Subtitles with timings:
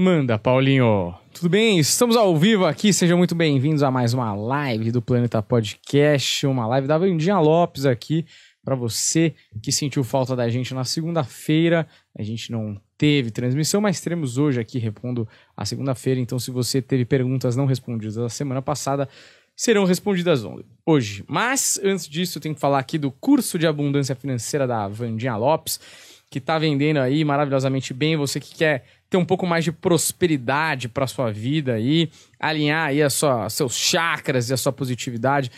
[0.00, 1.12] Manda, Paulinho.
[1.34, 1.76] Tudo bem?
[1.76, 2.92] Estamos ao vivo aqui.
[2.92, 7.84] Sejam muito bem-vindos a mais uma live do Planeta Podcast, uma live da Vandinha Lopes
[7.84, 8.24] aqui
[8.64, 11.84] para você que sentiu falta da gente na segunda-feira.
[12.16, 16.20] A gente não teve transmissão, mas teremos hoje aqui repondo a segunda-feira.
[16.20, 19.08] Então, se você teve perguntas não respondidas da semana passada,
[19.56, 20.44] serão respondidas
[20.86, 21.24] hoje.
[21.26, 25.34] Mas antes disso, eu tenho que falar aqui do curso de abundância financeira da Vandinha
[25.36, 25.80] Lopes,
[26.30, 28.16] que está vendendo aí maravilhosamente bem.
[28.16, 33.02] Você que quer ter um pouco mais de prosperidade para sua vida aí, alinhar aí
[33.02, 35.50] a sua, seus chakras e a sua positividade.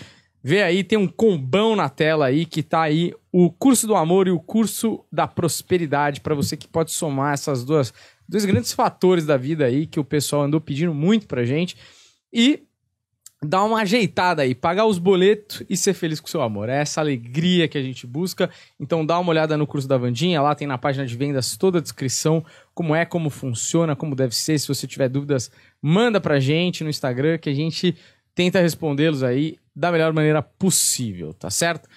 [0.43, 4.27] Vê aí, tem um combão na tela aí que tá aí o curso do amor
[4.27, 7.93] e o curso da prosperidade para você que pode somar essas duas
[8.27, 11.77] dois grandes fatores da vida aí que o pessoal andou pedindo muito pra gente.
[12.33, 12.63] E
[13.43, 16.69] dar uma ajeitada aí, pagar os boletos e ser feliz com seu amor.
[16.69, 18.51] É essa alegria que a gente busca.
[18.79, 21.79] Então dá uma olhada no curso da Vandinha, lá tem na página de vendas toda
[21.79, 24.59] a descrição, como é, como funciona, como deve ser.
[24.59, 27.97] Se você tiver dúvidas, manda pra gente no Instagram que a gente
[28.35, 31.89] tenta respondê-los aí da melhor maneira possível, tá certo?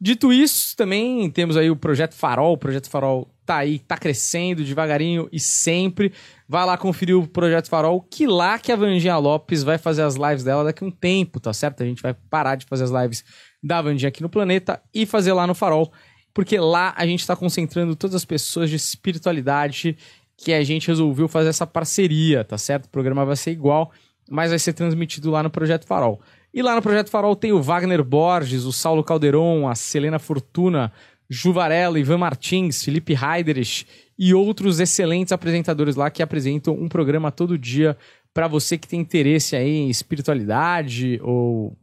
[0.00, 2.52] Dito isso, também temos aí o Projeto Farol.
[2.52, 6.12] O Projeto Farol tá aí, tá crescendo devagarinho e sempre.
[6.48, 10.16] Vai lá conferir o Projeto Farol, que lá que a Vandinha Lopes vai fazer as
[10.16, 11.82] lives dela daqui a um tempo, tá certo?
[11.82, 13.24] A gente vai parar de fazer as lives
[13.62, 15.92] da Vandinha aqui no planeta e fazer lá no Farol,
[16.32, 19.96] porque lá a gente está concentrando todas as pessoas de espiritualidade
[20.36, 22.86] que a gente resolveu fazer essa parceria, tá certo?
[22.86, 23.92] O programa vai ser igual,
[24.28, 26.20] mas vai ser transmitido lá no Projeto Farol.
[26.52, 30.92] E lá no Projeto Farol tem o Wagner Borges, o Saulo Calderon, a Selena Fortuna,
[31.28, 33.86] Juvarela, Ivan Martins, Felipe Heiderich
[34.18, 37.96] e outros excelentes apresentadores lá que apresentam um programa todo dia
[38.32, 41.76] para você que tem interesse aí em espiritualidade ou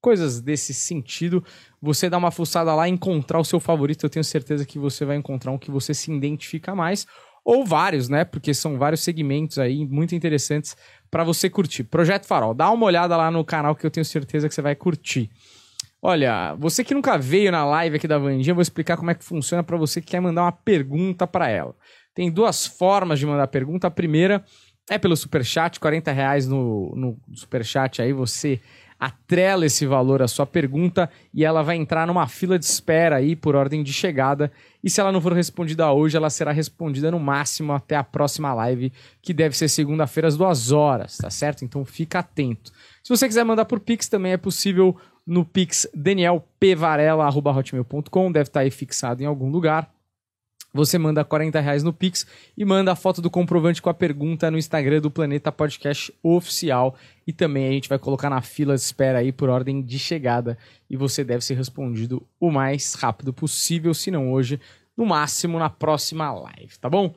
[0.00, 1.44] coisas desse sentido.
[1.80, 4.04] Você dá uma fuçada lá encontrar o seu favorito.
[4.04, 7.06] Eu tenho certeza que você vai encontrar um que você se identifica mais
[7.44, 8.24] ou vários, né?
[8.24, 10.76] Porque são vários segmentos aí muito interessantes
[11.10, 11.84] para você curtir.
[11.84, 14.74] Projeto Farol, dá uma olhada lá no canal que eu tenho certeza que você vai
[14.74, 15.30] curtir.
[16.00, 19.14] Olha, você que nunca veio na live aqui da Vandinha, eu vou explicar como é
[19.14, 21.74] que funciona para você que quer mandar uma pergunta para ela.
[22.14, 23.88] Tem duas formas de mandar pergunta.
[23.88, 24.44] A primeira
[24.88, 28.60] é pelo superchat, 40 reais no, no superchat aí você
[28.98, 33.36] atrela esse valor à sua pergunta e ela vai entrar numa fila de espera aí
[33.36, 34.50] por ordem de chegada.
[34.82, 38.52] E se ela não for respondida hoje, ela será respondida no máximo até a próxima
[38.54, 38.92] live,
[39.22, 41.64] que deve ser segunda-feira às duas horas, tá certo?
[41.64, 42.72] Então fica atento.
[43.04, 44.96] Se você quiser mandar por Pix, também é possível
[45.28, 49.92] no Pix danielpvarela.hotmail.com, deve estar tá aí fixado em algum lugar.
[50.72, 54.50] Você manda 40 reais no Pix e manda a foto do comprovante com a pergunta
[54.50, 56.96] no Instagram do Planeta Podcast Oficial.
[57.26, 60.56] E também a gente vai colocar na fila de espera aí por ordem de chegada.
[60.88, 64.58] E você deve ser respondido o mais rápido possível, se não hoje,
[64.96, 67.14] no máximo na próxima live, tá bom?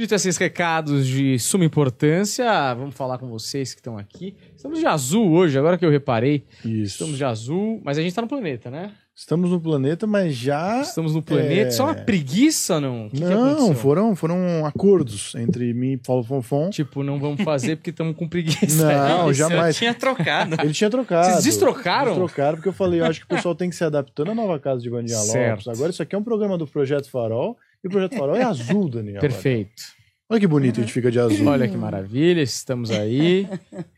[0.00, 4.34] Dito esses recados de suma importância, vamos falar com vocês que estão aqui.
[4.56, 6.46] Estamos de azul hoje, agora que eu reparei.
[6.64, 6.92] Isso.
[6.94, 8.92] Estamos de azul, mas a gente está no planeta, né?
[9.14, 10.80] Estamos no planeta, mas já.
[10.80, 11.68] Estamos no planeta.
[11.68, 11.70] É...
[11.70, 13.10] Só uma preguiça, não?
[13.10, 16.70] Que não, que foram, foram acordos entre mim e Paulo Fonfon.
[16.70, 18.90] Tipo, não vamos fazer porque estamos com preguiça.
[18.90, 19.76] Não, Ele jamais.
[19.76, 20.56] tinha trocado.
[20.62, 21.26] Ele tinha trocado.
[21.26, 22.12] Vocês destrocaram?
[22.12, 24.34] Eles trocaram porque eu falei, eu acho que o pessoal tem que se adaptando à
[24.34, 25.68] nova casa de Vandinha Lopes.
[25.68, 27.58] Agora isso aqui é um programa do Projeto Farol.
[27.82, 29.20] E o Projeto Farol é azul, Daniel.
[29.20, 29.99] Perfeito.
[30.30, 31.48] Olha que bonito a gente fica de azul.
[31.48, 33.48] Olha que maravilha, estamos aí.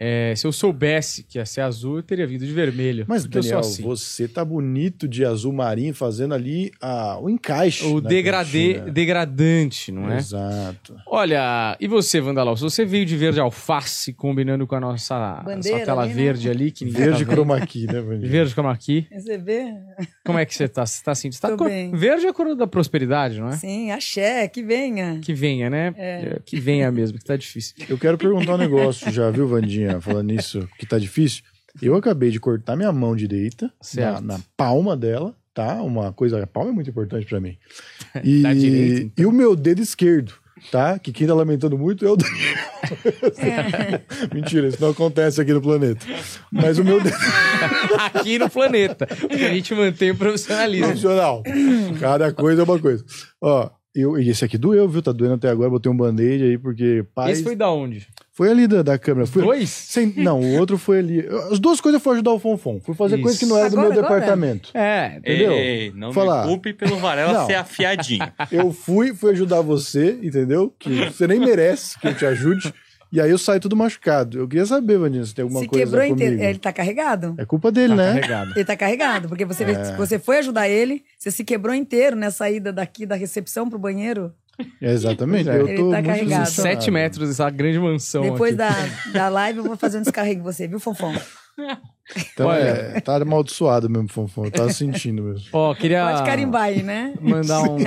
[0.00, 3.04] É, se eu soubesse que ia ser azul, eu teria vindo de vermelho.
[3.06, 3.82] Mas, Daniel, assim.
[3.82, 7.84] você tá bonito de azul marinho, fazendo ali a, o encaixe.
[7.84, 10.16] O degradê, degradante, não é?
[10.16, 10.96] Exato.
[11.06, 12.56] Olha, e você, Vandalão?
[12.56, 16.16] Se você veio de verde alface, combinando com a nossa, Bandeira, tela ali, né?
[16.16, 16.54] verde né?
[16.54, 18.30] ali, que Verde tá chroma key, né, Vandinha?
[18.30, 19.06] Verde chroma key.
[19.12, 19.74] Você vê?
[20.24, 20.86] Como é que você tá?
[20.86, 21.30] Você tá assim?
[21.30, 21.68] Você tá cor...
[21.68, 21.92] bem.
[21.92, 23.52] Verde é a cor da prosperidade, não é?
[23.52, 25.20] Sim, axé, que venha.
[25.20, 25.92] Que venha, né?
[25.96, 26.21] É.
[26.22, 27.74] É, que venha mesmo, que tá difícil.
[27.88, 30.00] Eu quero perguntar um negócio já, viu, Vandinha?
[30.00, 31.42] Falando nisso, que tá difícil.
[31.80, 35.82] Eu acabei de cortar minha mão direita na, na, palma dela, tá?
[35.82, 37.56] Uma coisa, a palma é muito importante para mim.
[38.22, 39.24] E, direita, então.
[39.24, 40.34] e o meu dedo esquerdo.
[40.70, 40.98] tá?
[40.98, 42.58] Que quem tá lamentando muito é o Daniel.
[43.38, 44.34] É.
[44.34, 46.06] Mentira, isso não acontece aqui no planeta.
[46.52, 47.00] Mas o meu.
[48.14, 49.06] aqui no planeta.
[49.06, 50.88] Porque a gente mantém o profissionalismo.
[50.88, 51.42] Profissional.
[51.98, 53.02] Cada coisa é uma coisa.
[53.40, 55.02] Ó, eu, e esse aqui doeu, viu?
[55.02, 55.68] Tá doendo até agora.
[55.68, 57.04] Botei um band-aid aí, porque.
[57.14, 57.32] Pai...
[57.32, 58.08] Esse foi da onde?
[58.32, 59.26] Foi ali da, da câmera.
[59.26, 59.68] Foi, Dois?
[59.68, 61.26] Sem, não, o outro foi ali.
[61.50, 62.80] As duas coisas foram ajudar o Fonfon.
[62.80, 63.22] Fui fazer Isso.
[63.24, 64.70] coisa que não era agora, do meu departamento.
[64.72, 65.52] É, entendeu?
[65.52, 66.42] Ei, não Falar.
[66.42, 67.46] me culpe pelo Varela não.
[67.46, 68.26] ser afiadinho.
[68.50, 70.74] Eu fui, fui ajudar você, entendeu?
[70.78, 72.72] Que você nem merece que eu te ajude.
[73.12, 74.38] E aí eu saio tudo machucado.
[74.38, 76.42] Eu queria saber, Vandinho, se tem alguma se coisa quebrou inteiro.
[76.42, 77.34] Ele tá carregado?
[77.36, 78.14] É culpa dele, tá né?
[78.14, 78.52] Carregado.
[78.56, 79.96] Ele tá carregado, porque você, é.
[79.96, 84.32] você foi ajudar ele, você se quebrou inteiro nessa ida daqui da recepção pro banheiro.
[84.80, 85.50] É, exatamente.
[85.50, 85.60] É.
[85.60, 86.46] Eu Ele tá carregado.
[86.46, 88.22] Sete metros, essa grande mansão.
[88.22, 88.70] Depois da,
[89.12, 91.14] da live, eu vou fazer um descarrego em você, viu, Fonfon?
[92.32, 94.46] Então, Olha, é, tá amaldiçoado mesmo, Fonfon.
[94.46, 95.46] Eu tava sentindo mesmo.
[95.52, 96.04] Ó, queria.
[96.04, 97.14] Pode carimbar aí, né?
[97.20, 97.78] Mandar um.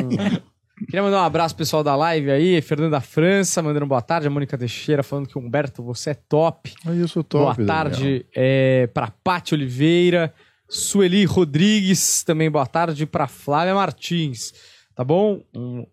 [0.77, 4.30] Queria mandar um abraço pro pessoal da live aí, Fernanda França, mandando boa tarde, a
[4.30, 6.74] Mônica Teixeira falando que Humberto, você é top.
[6.86, 7.56] Eu sou top.
[7.56, 10.33] Boa tarde é, pra Paty Oliveira,
[10.68, 14.51] Sueli Rodrigues, também boa tarde pra Flávia Martins
[14.95, 15.44] tá bom?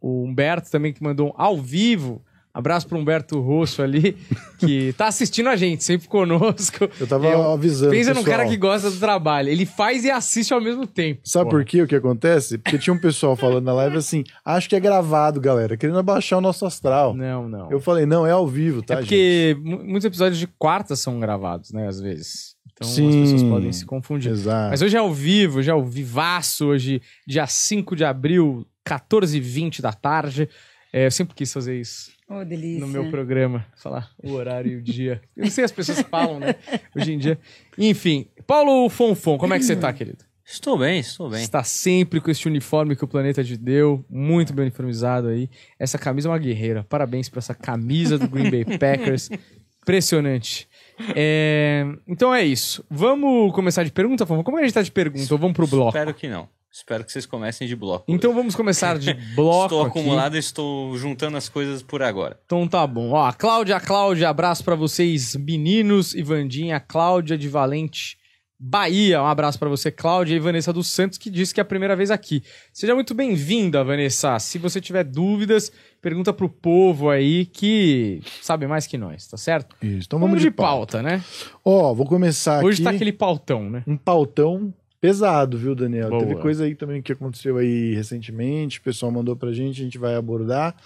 [0.01, 2.25] O Humberto também que mandou um ao vivo.
[2.55, 4.15] Abraço pro Humberto Rosso ali,
[4.59, 6.87] que tá assistindo a gente, sempre conosco.
[7.01, 7.93] Eu tava eu, avisando.
[7.93, 9.49] Pensa num cara que gosta do trabalho.
[9.49, 11.23] Ele faz e assiste ao mesmo tempo.
[11.25, 12.59] Sabe por quê o que acontece?
[12.59, 16.39] Porque tinha um pessoal falando na live assim: acho que é gravado, galera, querendo abaixar
[16.39, 17.15] o nosso astral.
[17.15, 17.71] Não, não.
[17.71, 18.95] Eu falei, não, é ao vivo, tá?
[18.95, 19.85] É porque gente?
[19.87, 22.55] muitos episódios de quarta são gravados, né, às vezes.
[22.75, 24.31] Então Sim, as pessoas podem se confundir.
[24.31, 24.71] Exato.
[24.71, 29.81] Mas hoje é ao vivo, já é ao vivaço, hoje, dia 5 de abril, 14h20
[29.81, 30.49] da tarde.
[30.93, 32.11] É, eu sempre quis fazer isso.
[32.29, 32.81] Oh, delícia.
[32.81, 33.67] No meu programa.
[33.77, 35.21] Falar o horário e o dia.
[35.37, 36.55] Eu não sei, as pessoas falam, né?
[36.97, 37.39] Hoje em dia.
[37.77, 40.25] Enfim, Paulo Fonfon, como é que você tá, querido?
[40.45, 41.43] Estou bem, estou bem.
[41.43, 45.49] Está sempre com este uniforme que o planeta te deu, muito bem uniformizado aí.
[45.79, 46.85] Essa camisa é uma guerreira.
[46.85, 49.31] Parabéns por essa camisa do Green Bay Packers.
[49.83, 50.69] Impressionante.
[51.15, 51.85] É...
[52.07, 52.85] Então é isso.
[52.91, 54.43] Vamos começar de pergunta, Fonfon?
[54.43, 55.33] Como é que a gente tá de pergunta?
[55.33, 55.97] Ou vamos pro bloco?
[55.97, 56.49] Espero que não.
[56.73, 58.07] Espero que vocês comecem de bloco.
[58.09, 58.39] Então hoje.
[58.39, 59.65] vamos começar de bloco.
[59.67, 62.41] estou acumulado e estou juntando as coisas por agora.
[62.47, 63.11] Então tá bom.
[63.11, 68.17] Ó, Cláudia, Cláudia, abraço para vocês, meninos e Vandinha, Cláudia de Valente,
[68.59, 69.21] Bahia.
[69.21, 71.95] Um abraço para você, Cláudia e Vanessa dos Santos, que disse que é a primeira
[71.95, 72.43] vez aqui.
[72.73, 74.39] Seja muito bem-vinda, Vanessa.
[74.39, 75.71] Se você tiver dúvidas,
[76.01, 79.77] pergunta pro povo aí que sabe mais que nós, tá certo?
[79.83, 80.07] Isso.
[80.07, 80.99] Então vamos, vamos de, de pauta.
[80.99, 81.23] pauta, né?
[81.63, 82.85] Ó, vou começar Hoje aqui...
[82.85, 83.83] tá aquele pautão, né?
[83.87, 86.11] Um pautão pesado, viu, Daniel?
[86.11, 86.25] Boa.
[86.25, 89.99] Teve coisa aí também que aconteceu aí recentemente, o pessoal mandou pra gente, a gente
[89.99, 90.77] vai abordar.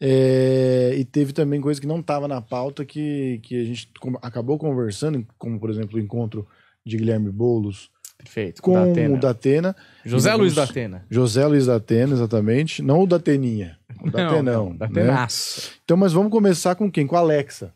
[0.00, 3.88] É, e teve também coisa que não estava na pauta que, que a gente
[4.22, 6.48] acabou conversando, como por exemplo o encontro
[6.84, 9.14] de Guilherme Boulos Perfeito, com Datena.
[9.14, 9.76] o Datena.
[10.04, 11.06] José Luiz Datena.
[11.08, 12.82] José Luiz Datena, exatamente.
[12.82, 13.78] Não o Dateninha.
[14.02, 14.70] O Datenão.
[14.70, 15.68] Não, Datenaço.
[15.68, 15.76] Né?
[15.84, 17.06] Então, mas vamos começar com quem?
[17.06, 17.72] Com a Alexa.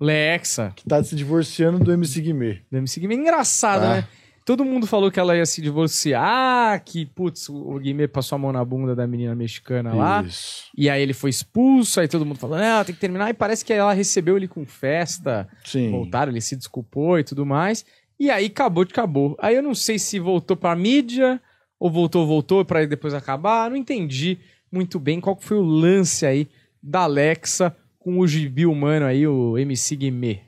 [0.00, 0.72] Lexa.
[0.74, 2.60] Que tá se divorciando do MC Guimê.
[2.70, 3.14] Do MC Guimê.
[3.14, 3.94] Engraçado, ah.
[3.96, 4.08] né?
[4.48, 8.50] Todo mundo falou que ela ia se divorciar, que, putz, o Guimê passou a mão
[8.50, 10.22] na bunda da menina mexicana lá.
[10.22, 10.70] Isso.
[10.74, 13.28] E aí ele foi expulso, aí todo mundo falou, não, tem que terminar.
[13.28, 15.46] E parece que ela recebeu ele com festa.
[15.66, 15.90] Sim.
[15.90, 17.84] Voltaram, ele se desculpou e tudo mais.
[18.18, 19.36] E aí acabou de acabou.
[19.38, 21.38] Aí eu não sei se voltou pra mídia,
[21.78, 23.68] ou voltou, voltou para depois acabar.
[23.68, 24.38] Não entendi
[24.72, 26.48] muito bem qual foi o lance aí
[26.82, 30.47] da Alexa com o gibi humano aí, o MC Guimê.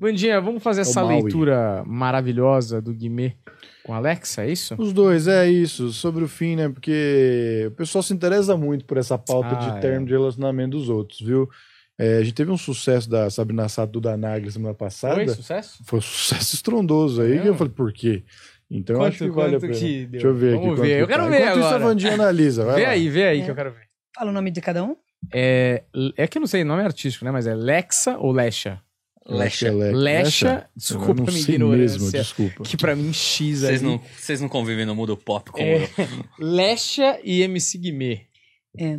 [0.00, 3.34] Bandinha, vamos fazer essa leitura maravilhosa do Guimê
[3.82, 4.74] com a Alexa, é isso?
[4.78, 5.92] Os dois, é isso.
[5.92, 6.68] Sobre o fim, né?
[6.68, 10.06] Porque o pessoal se interessa muito por essa pauta ah, de termo é.
[10.06, 11.48] de relacionamento dos outros, viu?
[11.98, 15.16] É, a gente teve um sucesso da Sabrina Sato da Nagli semana passada.
[15.16, 15.78] Foi sucesso?
[15.84, 17.40] Foi um sucesso estrondoso aí, é.
[17.40, 18.22] que eu falei, por quê?
[18.70, 19.74] Então quanto, eu acho que vale a pena.
[19.74, 20.88] Que Deixa eu ver Vamos aqui.
[20.88, 21.00] Ver.
[21.00, 21.28] Eu quero tá.
[21.28, 21.66] ver Enquanto agora.
[21.66, 22.64] isso, a Vandinha analisa.
[22.74, 22.90] vê lá.
[22.90, 23.44] aí, vê aí é.
[23.44, 23.88] que eu quero ver.
[24.14, 24.96] Fala o nome de cada um.
[25.32, 25.82] É,
[26.16, 27.30] é que eu não sei, nome é artístico, né?
[27.30, 28.80] Mas é Lexa ou Lecha?
[29.28, 29.70] Lecha.
[29.70, 30.70] Lecha.
[30.74, 31.98] Desculpa a minha ignorância.
[31.98, 32.62] Mesmo, desculpa.
[32.62, 35.88] Que pra mim X Vocês não, vocês não convivem no mundo pop como é, eu.
[36.40, 38.22] Lecha e MC Guimê.
[38.78, 38.98] É.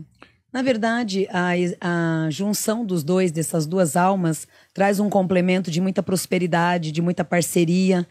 [0.53, 6.01] Na verdade, a, a junção dos dois, dessas duas almas, traz um complemento de muita
[6.03, 8.07] prosperidade, de muita parceria,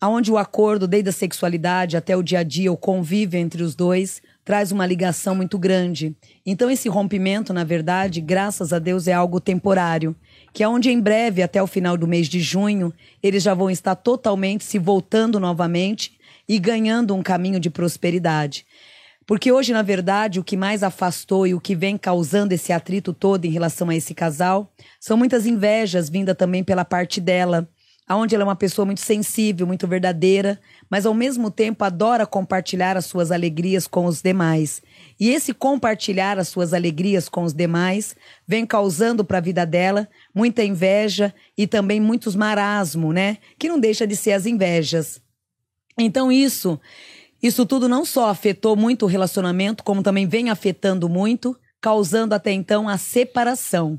[0.00, 3.74] aonde o acordo, desde a sexualidade até o dia a dia, o convívio entre os
[3.74, 6.16] dois, traz uma ligação muito grande.
[6.44, 10.16] Então, esse rompimento, na verdade, graças a Deus, é algo temporário
[10.56, 12.90] que é onde em breve, até o final do mês de junho,
[13.22, 18.64] eles já vão estar totalmente se voltando novamente e ganhando um caminho de prosperidade.
[19.26, 23.12] Porque hoje, na verdade, o que mais afastou e o que vem causando esse atrito
[23.12, 27.68] todo em relação a esse casal são muitas invejas vindas também pela parte dela,
[28.14, 32.96] onde ela é uma pessoa muito sensível, muito verdadeira, mas ao mesmo tempo adora compartilhar
[32.96, 34.80] as suas alegrias com os demais.
[35.18, 38.14] E esse compartilhar as suas alegrias com os demais
[38.46, 43.38] vem causando para a vida dela muita inveja e também muitos marasmo, né?
[43.58, 45.20] Que não deixa de ser as invejas.
[45.98, 46.78] Então isso,
[47.42, 52.52] isso tudo não só afetou muito o relacionamento, como também vem afetando muito, causando até
[52.52, 53.98] então a separação.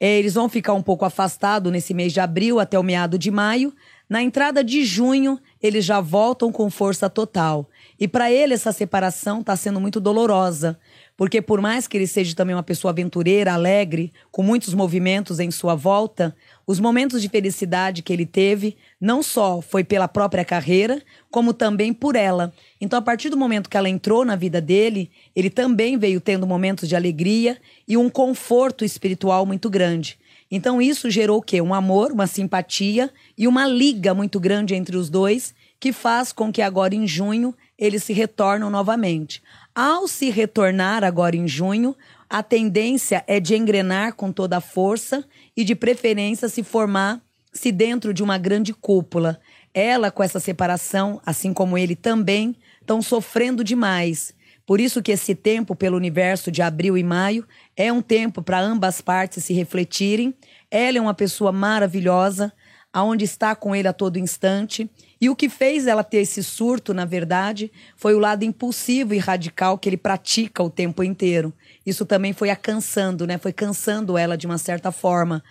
[0.00, 3.30] É, eles vão ficar um pouco afastados nesse mês de abril até o meado de
[3.30, 3.74] maio.
[4.08, 7.68] Na entrada de junho, eles já voltam com força total.
[7.98, 10.78] E para ele, essa separação está sendo muito dolorosa,
[11.18, 15.50] porque por mais que ele seja também uma pessoa aventureira, alegre, com muitos movimentos em
[15.50, 16.34] sua volta,
[16.64, 21.92] os momentos de felicidade que ele teve não só foi pela própria carreira, como também
[21.92, 22.54] por ela.
[22.80, 26.46] Então, a partir do momento que ela entrou na vida dele, ele também veio tendo
[26.46, 27.58] momentos de alegria
[27.88, 30.16] e um conforto espiritual muito grande.
[30.48, 31.60] Então, isso gerou o quê?
[31.60, 36.52] Um amor, uma simpatia e uma liga muito grande entre os dois, que faz com
[36.52, 39.42] que agora em junho eles se retornam novamente.
[39.80, 41.94] Ao se retornar agora em junho,
[42.28, 45.24] a tendência é de engrenar com toda a força
[45.56, 49.40] e de preferência se formar se dentro de uma grande cúpula.
[49.72, 54.34] Ela com essa separação, assim como ele também, estão sofrendo demais.
[54.66, 58.58] Por isso que esse tempo pelo universo de abril e maio é um tempo para
[58.58, 60.34] ambas partes se refletirem.
[60.68, 62.52] Ela é uma pessoa maravilhosa,
[62.92, 66.94] aonde está com ele a todo instante e o que fez ela ter esse surto,
[66.94, 71.52] na verdade, foi o lado impulsivo e radical que ele pratica o tempo inteiro.
[71.84, 73.36] Isso também foi a cansando, né?
[73.36, 75.42] Foi cansando ela de uma certa forma.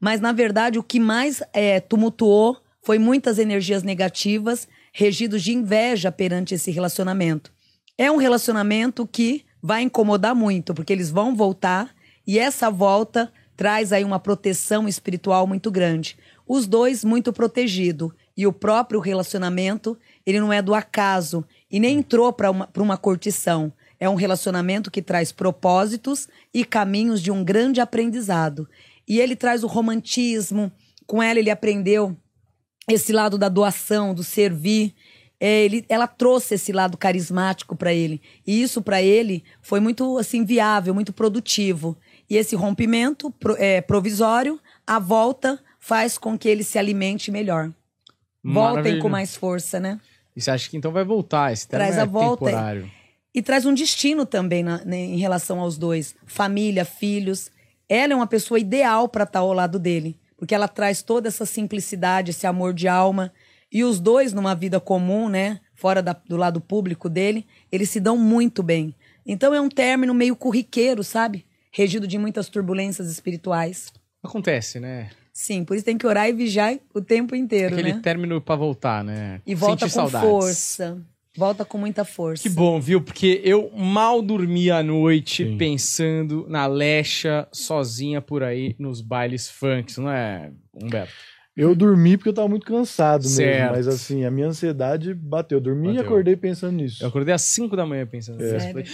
[0.00, 6.10] Mas, na verdade, o que mais é, tumultuou foi muitas energias negativas, regidos de inveja
[6.10, 7.52] perante esse relacionamento.
[7.98, 11.94] É um relacionamento que vai incomodar muito, porque eles vão voltar
[12.26, 16.16] e essa volta traz aí uma proteção espiritual muito grande.
[16.48, 18.10] Os dois muito protegidos
[18.40, 22.96] e o próprio relacionamento, ele não é do acaso e nem entrou para uma, uma
[22.96, 23.70] curtição.
[23.98, 28.66] É um relacionamento que traz propósitos e caminhos de um grande aprendizado.
[29.06, 30.72] E ele traz o romantismo,
[31.06, 32.16] com ela ele aprendeu
[32.88, 34.94] esse lado da doação, do servir.
[35.38, 38.22] É, ele, ela trouxe esse lado carismático para ele.
[38.46, 41.94] E isso para ele foi muito assim viável, muito produtivo.
[42.30, 47.70] E esse rompimento é, provisório, a volta faz com que ele se alimente melhor.
[48.42, 50.00] Voltem com mais força, né?
[50.34, 51.52] E você acha que então vai voltar?
[51.52, 52.90] Esse traz é a volta temporário.
[53.34, 57.50] E traz um destino também na, né, em relação aos dois: família, filhos.
[57.88, 61.44] Ela é uma pessoa ideal para estar ao lado dele, porque ela traz toda essa
[61.44, 63.32] simplicidade, esse amor de alma.
[63.72, 68.00] E os dois, numa vida comum, né, fora da, do lado público dele, eles se
[68.00, 68.94] dão muito bem.
[69.24, 71.46] Então é um término meio corriqueiro, sabe?
[71.72, 73.92] Regido de muitas turbulências espirituais.
[74.22, 75.10] Acontece, né?
[75.40, 78.00] Sim, por isso tem que orar e vigiar o tempo inteiro, Aquele né?
[78.02, 79.40] término para voltar, né?
[79.46, 80.28] E volta Sentir com saudades.
[80.28, 81.02] força.
[81.34, 82.42] Volta com muita força.
[82.42, 83.00] Que bom, viu?
[83.00, 85.56] Porque eu mal dormi à noite Sim.
[85.56, 91.10] pensando na Lecha sozinha por aí nos bailes funk, não é, Humberto?
[91.56, 93.60] Eu dormi porque eu tava muito cansado certo.
[93.60, 95.56] mesmo, mas assim, a minha ansiedade bateu.
[95.56, 96.02] Eu dormi bateu.
[96.02, 97.02] e acordei pensando nisso.
[97.02, 98.84] Eu acordei às 5 da manhã pensando é.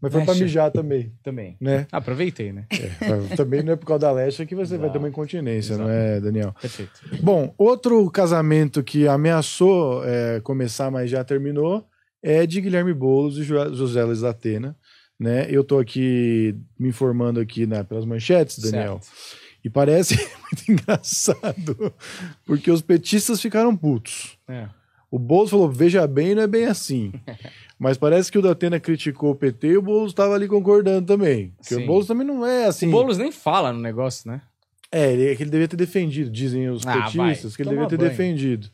[0.00, 1.12] Mas foi pra mijar também.
[1.22, 1.56] Também.
[1.60, 1.86] Né?
[1.90, 2.66] Aproveitei, né?
[2.70, 4.80] É, também não é por causa da Lecha que você Exato.
[4.82, 5.88] vai ter uma incontinência, Exato.
[5.88, 6.54] não é, Daniel?
[6.60, 7.00] Perfeito.
[7.20, 11.86] Bom, outro casamento que ameaçou é, começar, mas já terminou,
[12.22, 14.76] é de Guilherme Boulos e José Luiz Atena.
[15.18, 15.46] Né?
[15.50, 19.00] Eu tô aqui me informando aqui né, pelas manchetes, Daniel.
[19.02, 19.48] Certo.
[19.64, 21.92] E parece muito engraçado,
[22.46, 24.38] porque os petistas ficaram putos.
[24.48, 24.68] É.
[25.10, 27.12] O Boulos falou: veja bem, não é bem assim.
[27.78, 31.52] Mas parece que o Datena criticou o PT e o Boulos estava ali concordando também.
[31.56, 31.84] Porque Sim.
[31.84, 32.88] o Boulos também não é assim.
[32.88, 34.42] O Boulos nem fala no negócio, né?
[34.90, 37.56] É, ele, é que ele devia ter defendido, dizem os ah, petistas, vai.
[37.56, 38.10] que ele Toma devia ter banho.
[38.10, 38.68] defendido.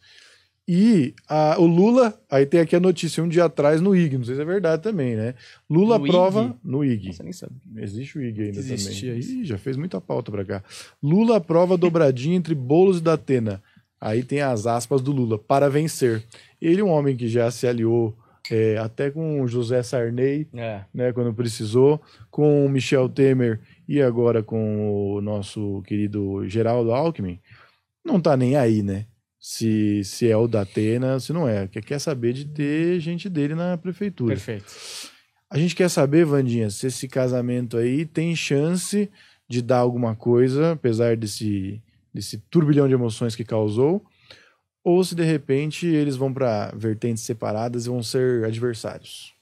[0.66, 4.24] E a, o Lula, aí tem aqui a notícia um dia atrás no IG, não
[4.24, 5.34] sei se é verdade também, né?
[5.68, 6.54] Lula no aprova IG?
[6.64, 7.06] no IG.
[7.08, 7.52] Nossa, nem sabe.
[7.76, 9.20] Existe o IG ainda Existe também.
[9.20, 10.64] Ih, já fez muita pauta pra cá.
[11.02, 13.62] Lula aprova dobradinha entre Boulos e Datena.
[14.04, 16.22] Aí tem as aspas do Lula, para vencer.
[16.60, 18.14] Ele é um homem que já se aliou
[18.50, 20.82] é, até com o José Sarney, é.
[20.92, 21.98] né, quando precisou,
[22.30, 27.40] com o Michel Temer e agora com o nosso querido Geraldo Alckmin,
[28.04, 29.06] não tá nem aí, né?
[29.40, 31.66] Se, se é o da Atena, se não é.
[31.66, 34.34] Quer, quer saber de ter gente dele na prefeitura.
[34.34, 34.66] Perfeito.
[35.50, 39.10] A gente quer saber, Vandinha, se esse casamento aí tem chance
[39.48, 41.82] de dar alguma coisa, apesar desse,
[42.14, 44.04] desse turbilhão de emoções que causou,
[44.84, 49.34] ou se de repente eles vão para vertentes separadas e vão ser adversários.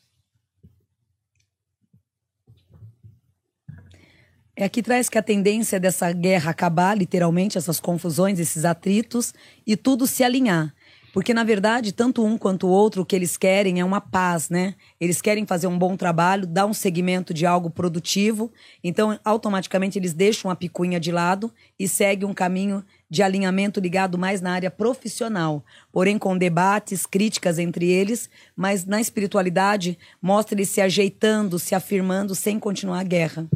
[4.55, 9.35] É aqui traz que a tendência dessa guerra acabar, literalmente, essas confusões, esses atritos,
[9.67, 10.75] e tudo se alinhar.
[11.13, 14.49] Porque, na verdade, tanto um quanto o outro, o que eles querem é uma paz,
[14.49, 14.75] né?
[14.99, 18.51] Eles querem fazer um bom trabalho, dar um segmento de algo produtivo.
[18.83, 24.17] Então, automaticamente, eles deixam a picuinha de lado e seguem um caminho de alinhamento ligado
[24.17, 25.63] mais na área profissional.
[25.93, 32.35] Porém, com debates, críticas entre eles, mas na espiritualidade, mostra eles se ajeitando, se afirmando,
[32.35, 33.47] sem continuar a guerra.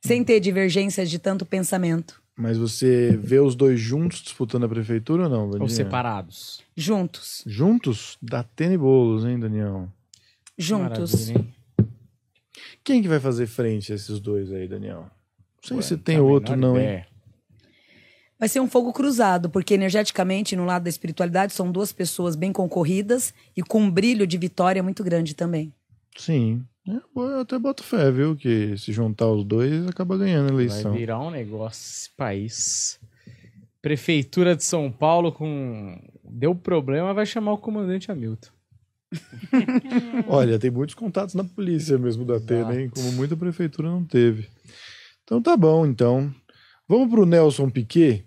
[0.00, 2.20] Sem ter divergências de tanto pensamento.
[2.36, 5.50] Mas você vê os dois juntos disputando a prefeitura ou não?
[5.60, 6.63] Ou separados?
[6.76, 7.42] Juntos.
[7.46, 8.18] Juntos?
[8.20, 9.88] Da Tene Bolos, hein, Daniel?
[10.58, 11.32] Juntos.
[12.82, 15.00] Quem que vai fazer frente a esses dois aí, Daniel?
[15.00, 17.04] Não sei Ué, se tem tá outro, não, hein?
[18.38, 22.52] Vai ser um fogo cruzado, porque energeticamente, no lado da espiritualidade, são duas pessoas bem
[22.52, 25.72] concorridas e com um brilho de vitória muito grande também.
[26.16, 26.62] Sim.
[26.86, 28.36] É, eu até boto fé, viu?
[28.36, 30.90] Que se juntar os dois, acaba ganhando a eleição.
[30.90, 33.00] Vai virar um negócio esse país.
[33.80, 35.98] Prefeitura de São Paulo com.
[36.28, 38.50] Deu problema, vai chamar o comandante Hamilton.
[40.26, 42.90] Olha, tem muitos contatos na polícia mesmo da Atena, hein?
[42.92, 44.48] Como muita prefeitura não teve.
[45.22, 46.32] Então tá bom, então.
[46.88, 48.26] Vamos pro Nelson Piquet.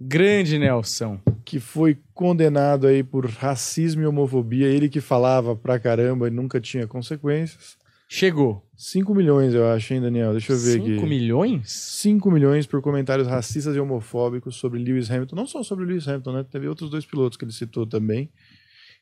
[0.00, 1.18] Grande Nelson.
[1.44, 4.66] Que foi condenado aí por racismo e homofobia.
[4.66, 7.77] Ele que falava pra caramba e nunca tinha consequências.
[8.08, 8.64] Chegou.
[8.74, 10.32] 5 milhões, eu acho, hein, Daniel?
[10.32, 10.94] Deixa eu ver Cinco aqui.
[10.94, 11.70] 5 milhões?
[11.70, 15.36] 5 milhões por comentários racistas e homofóbicos sobre Lewis Hamilton.
[15.36, 16.46] Não só sobre Lewis Hamilton, né?
[16.50, 18.30] Teve outros dois pilotos que ele citou também.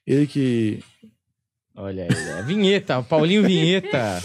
[0.04, 0.82] Ele que.
[1.76, 4.22] Olha aí, é vinheta, Paulinho Vinheta.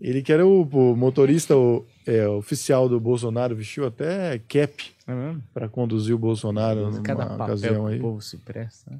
[0.00, 5.12] ele que era o, o motorista o, é, oficial do Bolsonaro, vestiu até cap é
[5.52, 7.98] para conduzir o Bolsonaro numa Cada ocasião aí.
[7.98, 8.90] O povo se presta.
[8.90, 8.98] Né?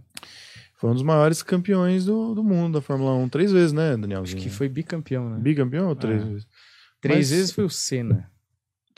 [0.78, 3.28] Foi um dos maiores campeões do, do mundo da Fórmula 1.
[3.30, 4.22] Três vezes, né, Daniel?
[4.22, 5.38] Acho que foi bicampeão, né?
[5.40, 6.24] Bicampeão ou três ah.
[6.24, 6.46] vezes?
[7.00, 7.30] Três Mas...
[7.30, 8.30] vezes foi o Senna.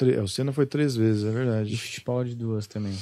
[0.02, 1.72] É, o Senna foi três vezes, é verdade.
[1.72, 2.94] E Fittipaldi duas também.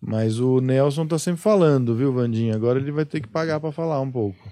[0.00, 2.54] Mas o Nelson tá sempre falando, viu, Vandinha?
[2.54, 4.48] Agora ele vai ter que pagar para falar um pouco.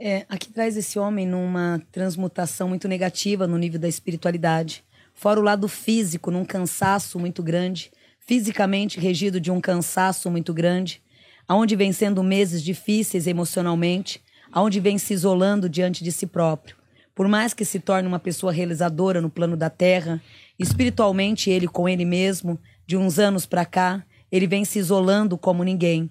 [0.00, 4.84] É, aqui traz esse homem numa transmutação muito negativa no nível da espiritualidade.
[5.12, 7.90] Fora o lado físico, num cansaço muito grande.
[8.20, 11.02] Fisicamente regido de um cansaço muito grande
[11.52, 16.76] aonde vem sendo meses difíceis emocionalmente, aonde vem se isolando diante de si próprio.
[17.14, 20.18] Por mais que se torne uma pessoa realizadora no plano da terra,
[20.58, 25.62] espiritualmente ele com ele mesmo, de uns anos para cá, ele vem se isolando como
[25.62, 26.10] ninguém.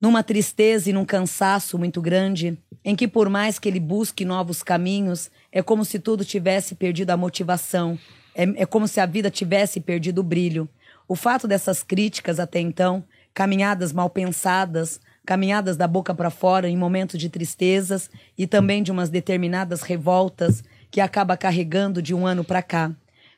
[0.00, 4.64] Numa tristeza e num cansaço muito grande, em que por mais que ele busque novos
[4.64, 7.96] caminhos, é como se tudo tivesse perdido a motivação,
[8.34, 10.68] é, é como se a vida tivesse perdido o brilho.
[11.06, 13.04] O fato dessas críticas até então
[13.36, 18.90] caminhadas mal pensadas, caminhadas da boca para fora em momentos de tristezas e também de
[18.90, 22.90] umas determinadas revoltas que acaba carregando de um ano para cá.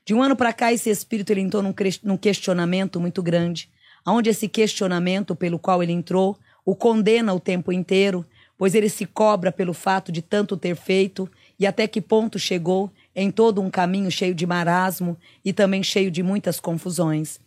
[0.05, 1.65] De um ano para cá, esse espírito ele entrou
[2.05, 3.69] num questionamento muito grande,
[4.07, 8.25] onde esse questionamento pelo qual ele entrou o condena o tempo inteiro,
[8.57, 12.89] pois ele se cobra pelo fato de tanto ter feito e até que ponto chegou
[13.17, 17.41] em todo um caminho cheio de marasmo e também cheio de muitas confusões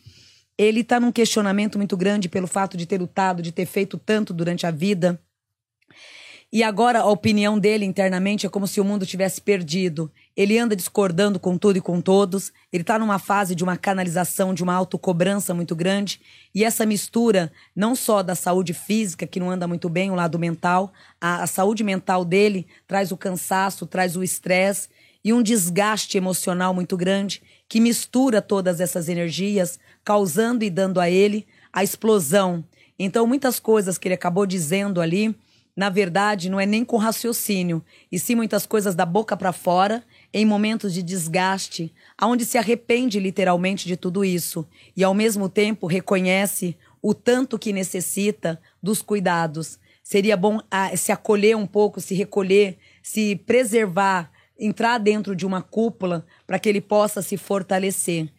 [0.61, 4.33] ele está num questionamento muito grande pelo fato de ter lutado, de ter feito tanto
[4.33, 5.19] durante a vida.
[6.53, 10.11] E agora a opinião dele internamente é como se o mundo tivesse perdido.
[10.35, 12.51] Ele anda discordando com tudo e com todos.
[12.73, 16.19] Ele está numa fase de uma canalização, de uma autocobrança muito grande.
[16.53, 20.37] E essa mistura, não só da saúde física, que não anda muito bem, o lado
[20.37, 24.89] mental, a, a saúde mental dele traz o cansaço, traz o estresse
[25.23, 31.09] e um desgaste emocional muito grande que mistura todas essas energias, causando e dando a
[31.09, 32.65] ele a explosão.
[32.99, 35.33] Então, muitas coisas que ele acabou dizendo ali,
[35.73, 37.81] na verdade, não é nem com raciocínio,
[38.11, 40.03] e sim muitas coisas da boca para fora,
[40.33, 45.87] em momentos de desgaste, aonde se arrepende literalmente de tudo isso e ao mesmo tempo
[45.87, 49.79] reconhece o tanto que necessita dos cuidados.
[50.03, 54.29] Seria bom ah, se acolher um pouco, se recolher, se preservar,
[54.61, 58.29] entrar dentro de uma cúpula para que ele possa se fortalecer.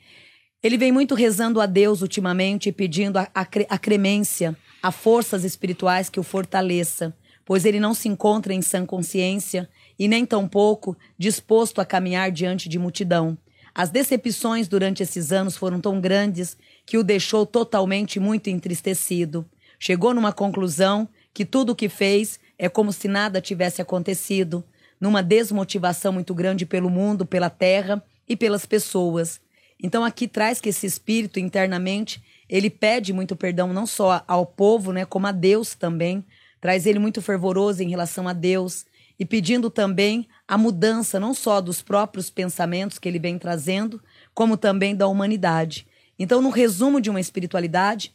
[0.62, 6.08] Ele vem muito rezando a Deus ultimamente, pedindo a, a, a cremência, a forças espirituais
[6.08, 7.12] que o fortaleça,
[7.44, 12.68] pois ele não se encontra em sã consciência e nem tampouco disposto a caminhar diante
[12.68, 13.36] de multidão.
[13.74, 16.56] As decepções durante esses anos foram tão grandes
[16.86, 19.44] que o deixou totalmente muito entristecido.
[19.80, 24.62] Chegou numa conclusão que tudo o que fez é como se nada tivesse acontecido,
[25.02, 29.40] numa desmotivação muito grande pelo mundo, pela terra e pelas pessoas.
[29.82, 34.92] Então aqui traz que esse espírito internamente, ele pede muito perdão não só ao povo,
[34.92, 36.24] né, como a Deus também.
[36.60, 38.86] Traz ele muito fervoroso em relação a Deus
[39.18, 44.00] e pedindo também a mudança não só dos próprios pensamentos que ele vem trazendo,
[44.32, 45.84] como também da humanidade.
[46.16, 48.12] Então, no resumo de uma espiritualidade,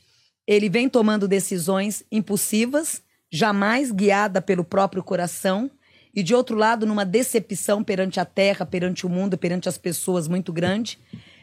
[0.48, 5.70] ele vem tomando decisões impulsivas, jamais guiada pelo próprio coração,
[6.18, 10.28] e de outro lado, numa decepção perante a terra, perante o mundo, perante as pessoas
[10.28, 10.98] muito grande.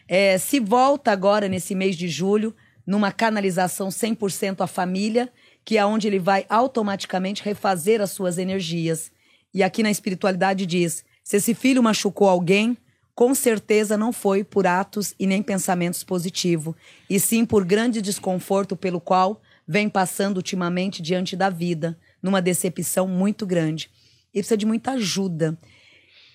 [0.08, 2.52] É, se volta agora, nesse mês de julho,
[2.84, 5.32] numa canalização 100% à família,
[5.64, 9.12] que é onde ele vai automaticamente refazer as suas energias.
[9.54, 12.76] E aqui na espiritualidade diz: se esse filho machucou alguém,
[13.14, 16.74] com certeza não foi por atos e nem pensamentos positivos,
[17.08, 23.06] e sim por grande desconforto pelo qual vem passando ultimamente diante da vida, numa decepção
[23.06, 23.88] muito grande.
[24.34, 25.56] Ele precisa de muita ajuda.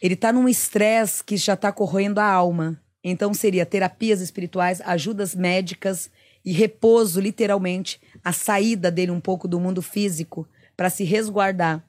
[0.01, 2.81] Ele está num estresse que já está corroendo a alma.
[3.03, 6.09] Então seria terapias espirituais, ajudas médicas
[6.43, 11.83] e repouso, literalmente, a saída dele um pouco do mundo físico para se resguardar.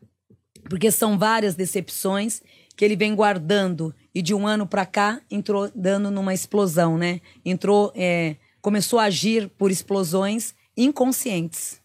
[0.68, 2.42] Porque são várias decepções
[2.76, 7.20] que ele vem guardando e de um ano para cá entrou dando numa explosão, né?
[7.44, 11.79] Entrou, é, começou a agir por explosões inconscientes.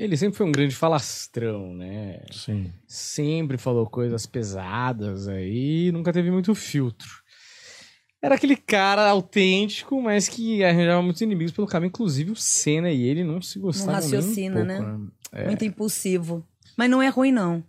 [0.00, 2.22] Ele sempre foi um grande falastrão, né?
[2.32, 2.72] Sim.
[2.86, 7.06] Sempre falou coisas pesadas aí, nunca teve muito filtro.
[8.22, 11.88] Era aquele cara autêntico, mas que arranjava muitos inimigos pelo caminho.
[11.88, 14.98] Inclusive o Senna e ele não se gostavam Não raciocina, nem um pouco, né?
[14.98, 15.08] né?
[15.32, 15.46] É.
[15.48, 16.46] Muito impulsivo.
[16.78, 17.62] Mas não é ruim, não.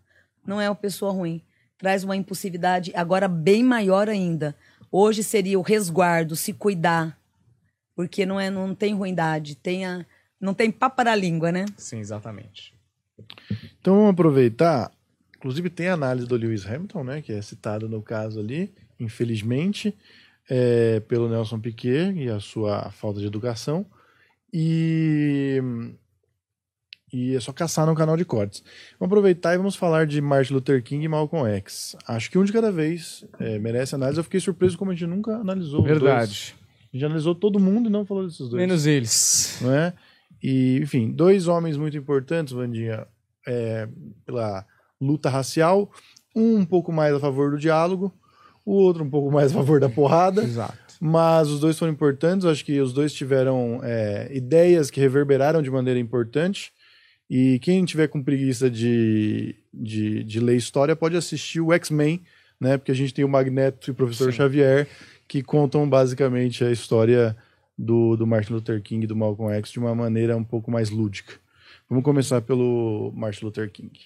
[0.48, 1.42] Não é uma pessoa ruim.
[1.78, 4.56] Traz uma impulsividade agora bem maior ainda.
[4.90, 7.20] Hoje seria o resguardo, se cuidar.
[7.94, 10.06] Porque não, é, não tem ruindade, tem a,
[10.42, 11.66] não tem papo na língua, né?
[11.78, 12.74] Sim, exatamente.
[13.80, 14.92] Então vamos aproveitar.
[15.38, 17.22] Inclusive tem a análise do Lewis Hamilton, né?
[17.22, 19.96] Que é citado no caso ali, infelizmente,
[20.50, 23.86] é, pelo Nelson Piquet e a sua falta de educação.
[24.54, 25.62] E,
[27.14, 28.64] e é só caçar no canal de cortes.
[29.00, 31.96] Vamos aproveitar e vamos falar de Martin Luther King e Malcolm X.
[32.08, 34.20] Acho que um de cada vez é, merece análise.
[34.20, 36.00] Eu fiquei surpreso como a gente nunca analisou os dois.
[36.00, 36.56] Verdade.
[36.94, 39.58] A gente analisou todo mundo e não falou desses dois Menos eles.
[39.62, 39.94] não é?
[40.42, 43.06] E, enfim, dois homens muito importantes, Vandinha,
[43.48, 43.88] é,
[44.26, 44.66] pela
[45.00, 45.92] luta racial,
[46.36, 48.14] um um pouco mais a favor do diálogo,
[48.66, 50.78] o outro um pouco mais a favor da porrada, Exato.
[51.00, 55.72] mas os dois foram importantes, acho que os dois tiveram é, ideias que reverberaram de
[55.72, 56.72] maneira importante,
[57.30, 62.22] e quem tiver com preguiça de, de, de ler história pode assistir o X-Men,
[62.60, 64.38] né, porque a gente tem o Magneto e o Professor Sim.
[64.38, 64.88] Xavier,
[65.28, 67.36] que contam basicamente a história
[67.82, 70.90] do, do Martin Luther King e do Malcolm X de uma maneira um pouco mais
[70.90, 71.34] lúdica.
[71.90, 74.00] Vamos começar pelo Martin Luther King.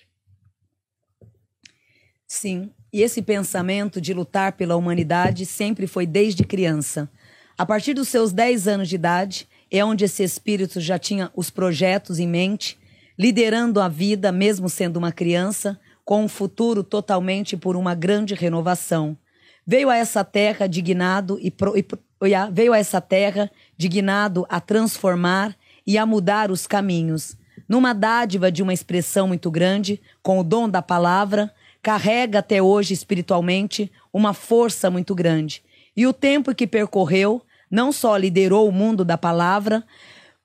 [2.28, 2.72] Sim.
[2.92, 7.10] E esse pensamento de lutar pela humanidade sempre foi desde criança.
[7.58, 11.50] A partir dos seus 10 anos de idade, é onde esse espírito já tinha os
[11.50, 12.78] projetos em mente,
[13.18, 19.18] liderando a vida, mesmo sendo uma criança, com um futuro totalmente por uma grande renovação.
[19.66, 21.84] Veio a essa terra dignado e, pro- e
[22.20, 27.36] pro- e a- veio a essa terra dignado a transformar e a mudar os caminhos.
[27.68, 31.52] Numa dádiva de uma expressão muito grande, com o dom da palavra,
[31.82, 35.62] carrega até hoje espiritualmente uma força muito grande.
[35.96, 39.84] E o tempo que percorreu não só liderou o mundo da palavra,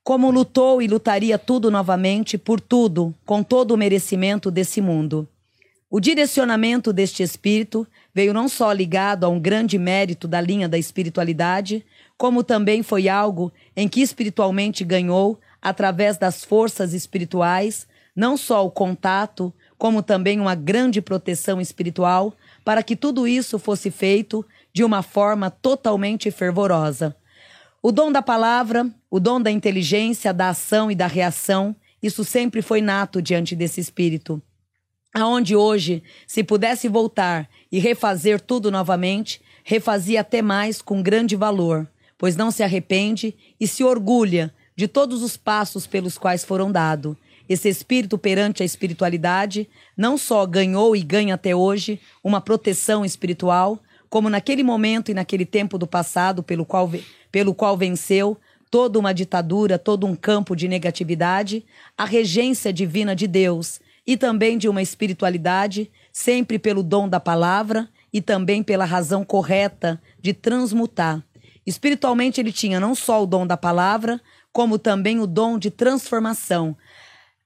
[0.03, 5.29] como lutou e lutaria tudo novamente por tudo, com todo o merecimento desse mundo.
[5.91, 10.79] O direcionamento deste espírito veio não só ligado a um grande mérito da linha da
[10.79, 11.85] espiritualidade,
[12.17, 18.71] como também foi algo em que espiritualmente ganhou, através das forças espirituais, não só o
[18.71, 25.03] contato, como também uma grande proteção espiritual, para que tudo isso fosse feito de uma
[25.03, 27.17] forma totalmente fervorosa.
[27.83, 32.61] O dom da palavra, o dom da inteligência, da ação e da reação, isso sempre
[32.61, 34.43] foi nato diante desse espírito
[35.15, 41.89] aonde hoje, se pudesse voltar e refazer tudo novamente, refazia até mais com grande valor,
[42.17, 47.17] pois não se arrepende e se orgulha de todos os passos pelos quais foram dados.
[47.49, 53.79] Esse espírito perante a espiritualidade não só ganhou e ganha até hoje uma proteção espiritual,
[54.09, 56.91] como naquele momento e naquele tempo do passado pelo qual,
[57.31, 58.37] pelo qual venceu
[58.71, 61.65] toda uma ditadura, todo um campo de negatividade,
[61.99, 67.89] a regência divina de Deus e também de uma espiritualidade, sempre pelo dom da palavra
[68.13, 71.25] e também pela razão correta de transmutar.
[71.67, 74.21] Espiritualmente, ele tinha não só o dom da palavra,
[74.53, 76.77] como também o dom de transformação,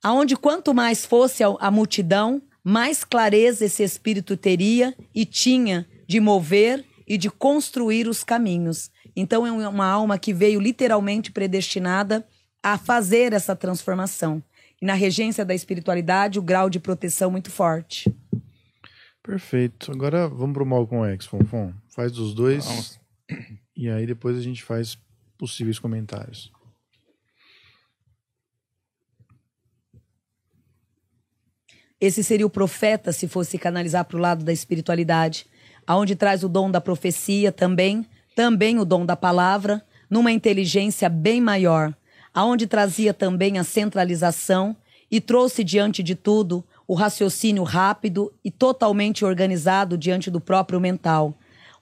[0.03, 6.85] aonde quanto mais fosse a, multidão, mais clareza esse espírito teria e tinha de mover
[7.07, 8.91] e de construir os caminhos.
[9.15, 12.27] Então é um- uma alma que veio literalmente predestinada
[12.63, 14.43] a fazer essa transformação.
[14.85, 18.15] E na regência da espiritualidade, o grau de proteção muito forte.
[19.23, 19.91] Perfeito.
[19.91, 21.73] Agora vamos pro Malcolm X, Fonfon.
[21.89, 22.67] Faz dos dois.
[22.67, 23.01] Vamos.
[23.75, 24.99] e aí depois a gente faz
[25.39, 26.53] possíveis comentários.
[31.99, 35.47] Esse seria o profeta se fosse canalizar para o lado da espiritualidade,
[35.87, 41.41] aonde traz o dom da profecia também, também o dom da palavra, numa inteligência bem
[41.41, 41.97] maior,
[42.35, 44.77] aonde trazia também a centralização
[45.11, 51.35] e trouxe diante de tudo o raciocínio rápido e totalmente organizado diante do próprio mental.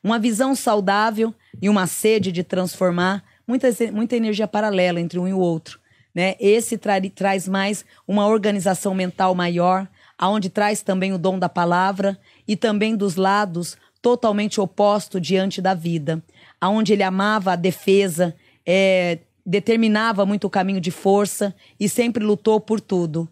[0.05, 5.33] Uma visão saudável e uma sede de transformar, muita, muita energia paralela entre um e
[5.33, 5.81] o outro.
[6.15, 6.37] Né?
[6.39, 9.89] Esse tra traz mais uma organização mental maior,
[10.19, 15.75] aonde traz também o dom da palavra e também dos lados totalmente oposto diante da
[15.75, 16.23] vida,
[16.61, 18.35] aonde ele amava a defesa,
[18.67, 23.29] é, determinava muito o caminho de força e sempre lutou por tudo.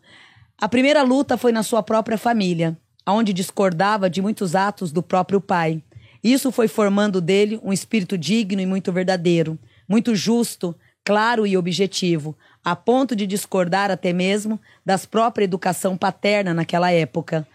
[0.59, 5.41] A primeira luta foi na sua própria família, aonde discordava de muitos atos do próprio
[5.41, 5.83] pai.
[6.23, 12.37] Isso foi formando dele um espírito digno e muito verdadeiro, muito justo, claro e objetivo,
[12.63, 17.47] a ponto de discordar até mesmo das própria educação paterna naquela época,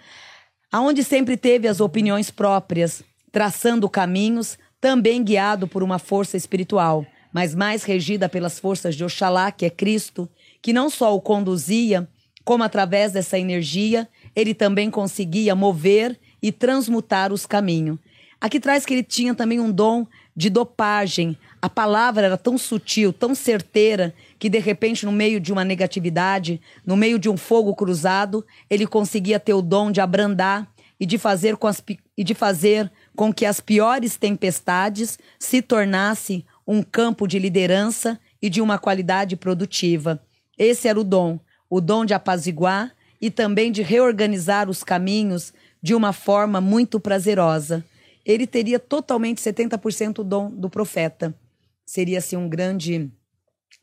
[0.71, 7.53] aonde sempre teve as opiniões próprias, traçando caminhos, também guiado por uma força espiritual, mas
[7.53, 10.29] mais regida pelas forças de Oxalá, que é Cristo,
[10.61, 12.07] que não só o conduzia,
[12.45, 17.99] como através dessa energia ele também conseguia mover e transmutar os caminhos.
[18.39, 21.37] Aqui traz que ele tinha também um dom de dopagem.
[21.61, 26.61] A palavra era tão sutil, tão certeira, que de repente, no meio de uma negatividade,
[26.85, 30.65] no meio de um fogo cruzado, ele conseguia ter o dom de abrandar
[30.97, 31.83] e de fazer com, as,
[32.17, 38.49] e de fazer com que as piores tempestades se tornasse um campo de liderança e
[38.49, 40.21] de uma qualidade produtiva.
[40.57, 45.93] Esse era o dom, o dom de apaziguar e também de reorganizar os caminhos de
[45.93, 47.83] uma forma muito prazerosa
[48.25, 51.33] ele teria totalmente 70% o dom do profeta.
[51.85, 53.11] Seria assim um grande,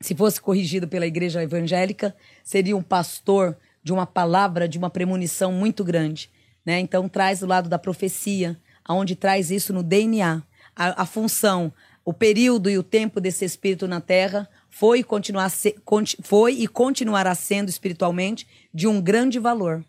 [0.01, 5.53] se fosse corrigido pela igreja evangélica, seria um pastor de uma palavra, de uma premonição
[5.53, 6.29] muito grande,
[6.67, 6.81] né?
[6.81, 10.43] Então traz o lado da profecia, aonde traz isso no DNA,
[10.75, 11.73] a, a função,
[12.05, 15.77] o período e o tempo desse espírito na terra foi continuar se,
[16.23, 19.85] foi e continuará sendo espiritualmente de um grande valor.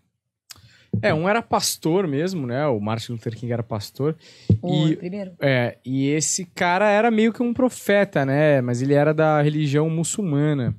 [1.01, 2.67] É, um era pastor mesmo, né?
[2.67, 4.15] O Martin Luther King era pastor.
[4.61, 5.31] O e, primeiro.
[5.39, 8.61] É, e esse cara era meio que um profeta, né?
[8.61, 10.75] Mas ele era da religião muçulmana.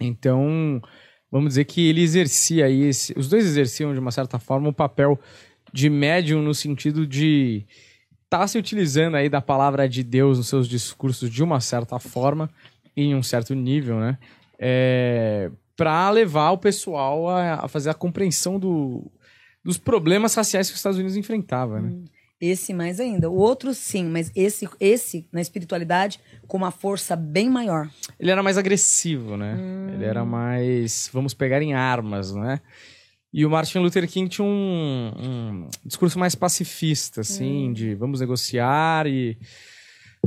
[0.00, 0.80] Então,
[1.30, 4.72] vamos dizer que ele exercia aí, esse, os dois exerciam de uma certa forma o
[4.72, 5.18] papel
[5.72, 7.66] de médium no sentido de
[8.28, 12.50] tá se utilizando aí da palavra de Deus nos seus discursos de uma certa forma,
[12.96, 14.18] em um certo nível, né?
[14.58, 19.10] É, para levar o pessoal a, a, fazer a compreensão do,
[19.64, 21.88] dos problemas raciais que os Estados Unidos enfrentavam, né?
[21.90, 22.04] Hum,
[22.40, 23.30] esse mais ainda.
[23.30, 27.88] O outro, sim, mas esse, esse na espiritualidade, com uma força bem maior.
[28.18, 29.56] Ele era mais agressivo, né?
[29.58, 29.94] Hum.
[29.94, 31.08] Ele era mais.
[31.12, 32.60] Vamos pegar em armas, né?
[33.32, 37.72] E o Martin Luther King tinha um, um discurso mais pacifista, assim, hum.
[37.72, 39.36] de vamos negociar e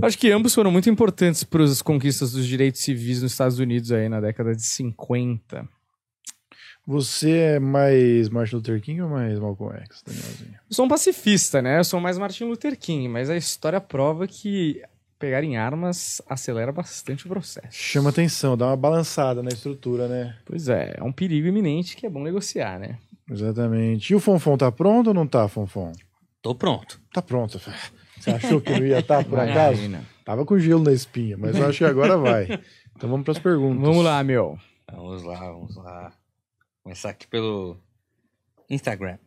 [0.02, 3.92] Acho que ambos foram muito importantes para as conquistas dos direitos civis nos Estados Unidos
[3.92, 5.68] aí na década de 50.
[6.88, 10.56] Você é mais Martin Luther King ou mais Malcolm X, Danielzinho?
[10.68, 11.80] Eu sou um pacifista, né?
[11.80, 14.82] Eu sou mais Martin Luther King, mas a história prova que
[15.22, 17.68] pegar em armas acelera bastante o processo.
[17.72, 20.36] Chama atenção, dá uma balançada na estrutura, né?
[20.44, 22.98] Pois é, é um perigo iminente que é bom negociar, né?
[23.30, 24.12] Exatamente.
[24.12, 25.92] E o Fonfon tá pronto ou não tá, Fonfon?
[26.42, 27.00] Tô pronto.
[27.14, 27.60] Tá pronto.
[28.18, 29.80] Você achou que não ia estar por acaso?
[30.26, 32.48] Tava com gelo na espinha, mas eu acho que agora vai.
[32.96, 33.82] Então vamos para as perguntas.
[33.82, 34.60] Vamos lá, meu.
[34.92, 36.14] Vamos lá, vamos lá.
[36.84, 37.78] Começar aqui pelo
[38.70, 39.18] Instagram.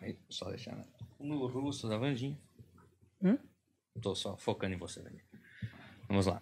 [0.00, 0.76] Aí, só deixar
[1.20, 2.36] no russo da Vandinha.
[3.22, 3.38] Hum?
[4.00, 5.00] Tô só focando em você.
[6.08, 6.40] Vamos lá.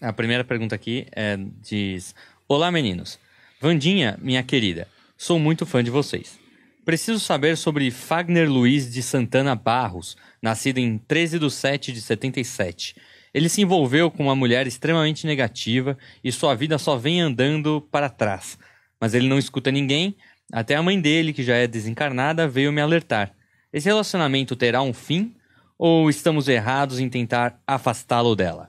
[0.00, 2.14] A primeira pergunta aqui é, diz:
[2.48, 3.18] Olá, meninos.
[3.60, 6.38] Vandinha, minha querida, sou muito fã de vocês.
[6.84, 12.96] Preciso saber sobre Fagner Luiz de Santana Barros, nascido em 13 de 7 de 77.
[13.34, 18.08] Ele se envolveu com uma mulher extremamente negativa e sua vida só vem andando para
[18.08, 18.58] trás.
[19.00, 20.16] Mas ele não escuta ninguém,
[20.52, 23.34] até a mãe dele, que já é desencarnada, veio me alertar.
[23.72, 25.34] Esse relacionamento terá um fim
[25.78, 28.68] ou estamos errados em tentar afastá-lo dela?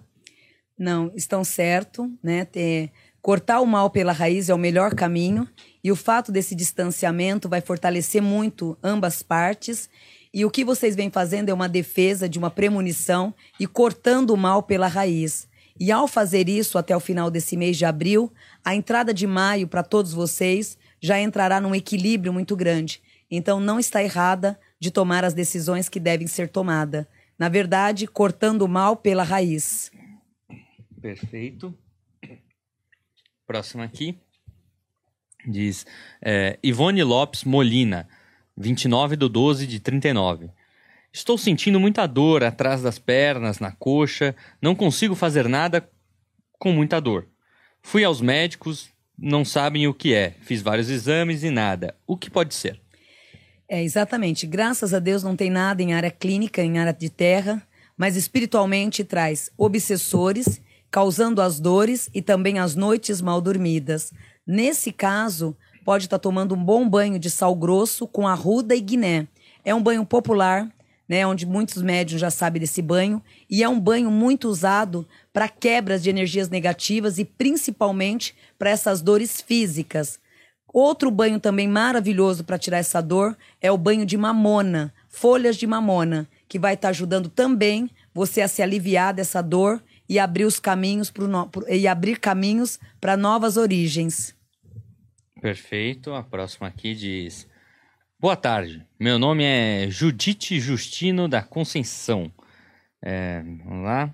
[0.78, 2.46] Não, estão certo, né?
[2.46, 2.92] Ter,
[3.22, 5.48] cortar o mal pela raiz é o melhor caminho
[5.84, 9.90] e o fato desse distanciamento vai fortalecer muito ambas partes.
[10.34, 14.38] E o que vocês vêm fazendo é uma defesa de uma premonição e cortando o
[14.38, 15.50] mal pela raiz.
[15.80, 18.32] E ao fazer isso até o final desse mês de abril,
[18.64, 23.02] a entrada de maio para todos vocês já entrará num equilíbrio muito grande.
[23.32, 27.06] Então não está errada de tomar as decisões que devem ser tomadas.
[27.38, 29.92] Na verdade, cortando o mal pela raiz.
[31.02, 31.74] Perfeito.
[33.46, 34.18] Próximo aqui.
[35.46, 35.86] Diz
[36.22, 38.08] é, Ivone Lopes Molina,
[38.58, 40.50] 29 do 12 de 39.
[41.12, 45.90] Estou sentindo muita dor atrás das pernas, na coxa, não consigo fazer nada
[46.60, 47.28] com muita dor.
[47.82, 50.36] Fui aos médicos, não sabem o que é.
[50.42, 51.96] Fiz vários exames e nada.
[52.06, 52.80] O que pode ser?
[53.70, 54.48] É, exatamente.
[54.48, 57.62] Graças a Deus não tem nada em área clínica, em área de terra,
[57.96, 64.12] mas espiritualmente traz obsessores, causando as dores e também as noites mal dormidas.
[64.46, 65.56] Nesse caso,
[65.86, 69.28] pode estar tomando um bom banho de sal grosso com arruda e guiné.
[69.64, 70.68] É um banho popular,
[71.08, 75.48] né, onde muitos médios já sabem desse banho, e é um banho muito usado para
[75.48, 80.20] quebras de energias negativas e principalmente para essas dores físicas.
[80.72, 85.66] Outro banho também maravilhoso para tirar essa dor é o banho de mamona, folhas de
[85.66, 90.46] mamona, que vai estar tá ajudando também você a se aliviar dessa dor e abrir
[90.46, 91.50] os caminhos pro no...
[91.68, 94.36] e abrir caminhos para novas origens.
[95.42, 96.14] Perfeito.
[96.14, 97.48] A próxima aqui diz:
[98.20, 98.86] Boa tarde.
[99.00, 102.32] Meu nome é Judite Justino da Conceição.
[103.02, 104.14] É, vamos lá.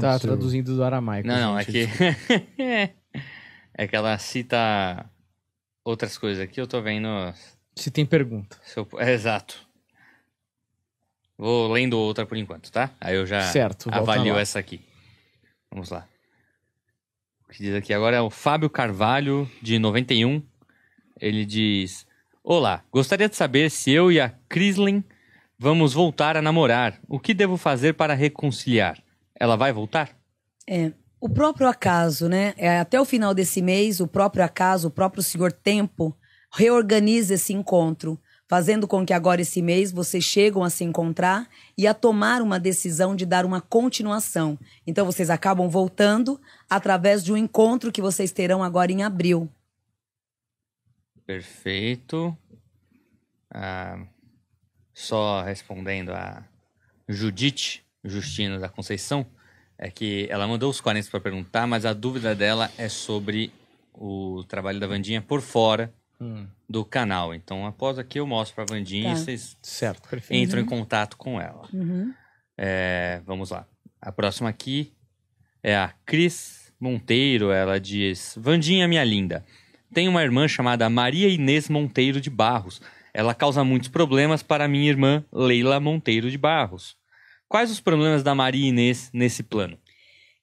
[0.00, 1.28] Tá traduzindo do aramaico.
[1.28, 1.86] Não, não, é que.
[3.74, 5.08] é que ela cita
[5.84, 7.08] outras coisas aqui, eu tô vendo.
[7.76, 8.58] Se tem pergunta.
[8.64, 8.88] Se eu...
[8.98, 9.68] é, exato.
[11.36, 12.90] Vou lendo outra por enquanto, tá?
[13.00, 14.80] Aí eu já certo, avalio essa aqui.
[15.70, 16.08] Vamos lá.
[17.48, 20.42] O que diz aqui agora é o Fábio Carvalho, de 91.
[21.20, 22.04] Ele diz:
[22.42, 25.04] Olá, gostaria de saber se eu e a Crislin
[25.56, 27.00] vamos voltar a namorar.
[27.08, 29.00] O que devo fazer para reconciliar?
[29.38, 30.10] Ela vai voltar?
[30.66, 32.54] É, o próprio acaso, né?
[32.56, 36.16] É, até o final desse mês, o próprio acaso, o próprio Senhor Tempo
[36.52, 41.86] reorganiza esse encontro fazendo com que agora esse mês vocês chegam a se encontrar e
[41.86, 44.58] a tomar uma decisão de dar uma continuação.
[44.86, 49.48] Então vocês acabam voltando através de um encontro que vocês terão agora em abril.
[51.26, 52.36] Perfeito.
[53.50, 54.02] Ah,
[54.94, 56.42] só respondendo a
[57.06, 59.26] Judite Justino da Conceição,
[59.78, 63.52] é que ela mandou os 40 para perguntar, mas a dúvida dela é sobre
[63.92, 66.46] o trabalho da Vandinha por fora hum.
[66.68, 67.34] do canal.
[67.34, 69.12] Então, após aqui eu mostro para a Vandinha tá.
[69.12, 70.66] e vocês certo, entram uhum.
[70.66, 71.68] em contato com ela.
[71.72, 72.12] Uhum.
[72.56, 73.66] É, vamos lá.
[74.00, 74.92] A próxima aqui
[75.62, 77.50] é a Cris Monteiro.
[77.50, 79.44] Ela diz: Vandinha, minha linda,
[79.92, 82.80] tem uma irmã chamada Maria Inês Monteiro de Barros.
[83.14, 86.96] Ela causa muitos problemas para minha irmã Leila Monteiro de Barros.
[87.48, 89.78] Quais os problemas da Maria Inês nesse plano?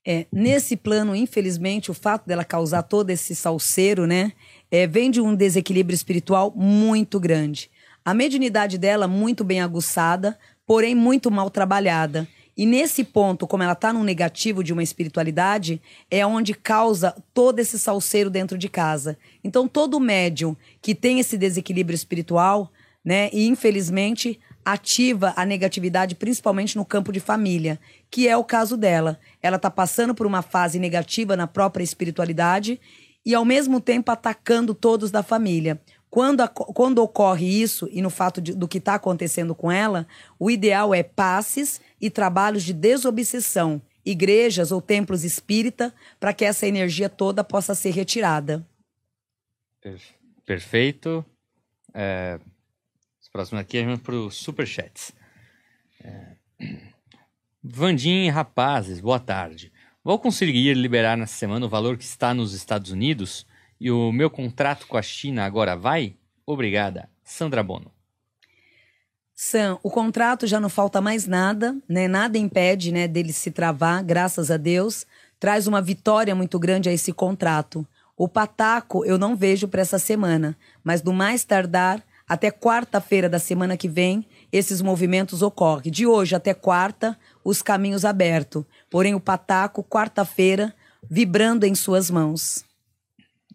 [0.08, 4.34] É, nesse plano, infelizmente, o fato dela causar todo esse salseiro, né,
[4.72, 7.70] é, vem de um desequilíbrio espiritual muito grande.
[8.04, 12.28] A mediunidade dela muito bem aguçada, porém muito mal trabalhada.
[12.58, 17.60] E nesse ponto, como ela está no negativo de uma espiritualidade, é onde causa todo
[17.60, 19.18] esse salseiro dentro de casa.
[19.44, 22.72] Então, todo médium que tem esse desequilíbrio espiritual,
[23.04, 28.76] né, e infelizmente ativa a negatividade, principalmente no campo de família, que é o caso
[28.76, 29.20] dela.
[29.42, 32.82] Ela está passando por uma fase negativa na própria espiritualidade
[33.24, 35.80] e ao mesmo tempo atacando todos da família.
[36.10, 40.08] Quando, a, quando ocorre isso, e no fato de, do que está acontecendo com ela,
[40.40, 46.66] o ideal é passes e trabalhos de desobsessão, igrejas ou templos espírita, para que essa
[46.66, 48.66] energia toda possa ser retirada.
[50.46, 51.26] Perfeito.
[51.94, 52.40] É,
[53.36, 55.12] próximo aqui é para os superchats.
[56.02, 56.38] É...
[57.62, 59.74] Vandim Rapazes, boa tarde.
[60.02, 63.46] Vou conseguir liberar nessa semana o valor que está nos Estados Unidos?
[63.78, 66.16] E o meu contrato com a China agora vai?
[66.46, 67.10] Obrigada.
[67.26, 67.92] Sandra Bono.
[69.34, 72.08] Sam, o contrato já não falta mais nada, né?
[72.08, 75.06] Nada impede, né, dele se travar, graças a Deus.
[75.38, 77.86] Traz uma vitória muito grande a esse contrato.
[78.16, 83.40] O pataco eu não vejo para essa semana, mas do mais tardar até quarta-feira da
[83.40, 85.92] semana que vem, esses movimentos ocorrem.
[85.92, 88.66] De hoje até quarta, os caminhos abertos.
[88.90, 90.74] Porém, o pataco, quarta-feira,
[91.10, 92.66] vibrando em suas mãos.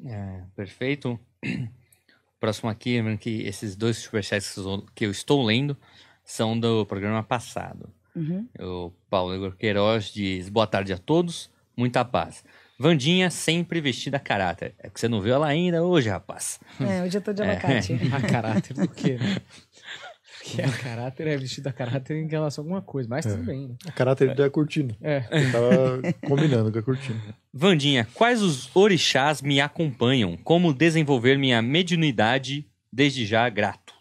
[0.04, 1.18] É, perfeito.
[2.38, 4.54] Próximo aqui, lembrando que esses dois superchats
[4.94, 5.76] que eu estou lendo
[6.24, 7.92] são do programa passado.
[8.14, 8.48] Uhum.
[8.58, 12.44] O Paulo Igor Queiroz diz: Boa tarde a todos, muita paz.
[12.80, 14.74] Vandinha sempre vestida a caráter.
[14.78, 16.58] É que você não viu ela ainda hoje, rapaz.
[16.80, 17.92] É, hoje eu tô de abacate.
[17.92, 17.96] É.
[18.16, 19.36] a caráter do quê, né?
[20.42, 23.32] Que a caráter é vestido a caráter em relação a alguma coisa, mas é.
[23.32, 23.68] tudo bem.
[23.68, 23.74] Né?
[23.86, 24.96] A caráter é a cortina.
[25.02, 25.18] É.
[25.30, 27.20] Eu tava combinando com a cortina.
[27.52, 30.38] Vandinha, quais os orixás me acompanham?
[30.38, 32.66] Como desenvolver minha mediunidade?
[32.90, 33.92] Desde já, grato.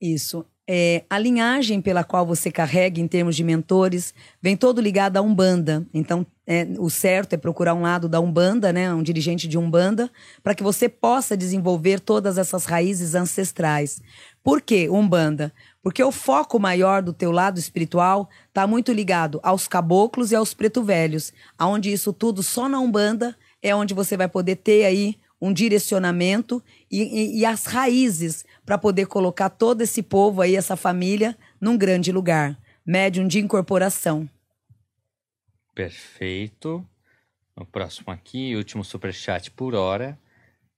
[0.00, 0.44] Isso.
[0.68, 5.22] É, a linhagem pela qual você carrega em termos de mentores vem todo ligada à
[5.22, 5.84] Umbanda.
[5.92, 10.10] Então, é, o certo é procurar um lado da Umbanda, né, um dirigente de Umbanda,
[10.42, 14.00] para que você possa desenvolver todas essas raízes ancestrais.
[14.42, 15.52] Por que Umbanda?
[15.82, 20.54] Porque o foco maior do teu lado espiritual está muito ligado aos caboclos e aos
[20.54, 25.16] preto velhos, aonde isso tudo só na Umbanda é onde você vai poder ter aí
[25.40, 30.76] um direcionamento e, e, e as raízes para poder colocar todo esse povo aí, essa
[30.76, 32.58] família, num grande lugar.
[32.84, 34.28] Médium de incorporação.
[35.74, 36.86] Perfeito.
[37.56, 40.18] O próximo aqui, último superchat por hora.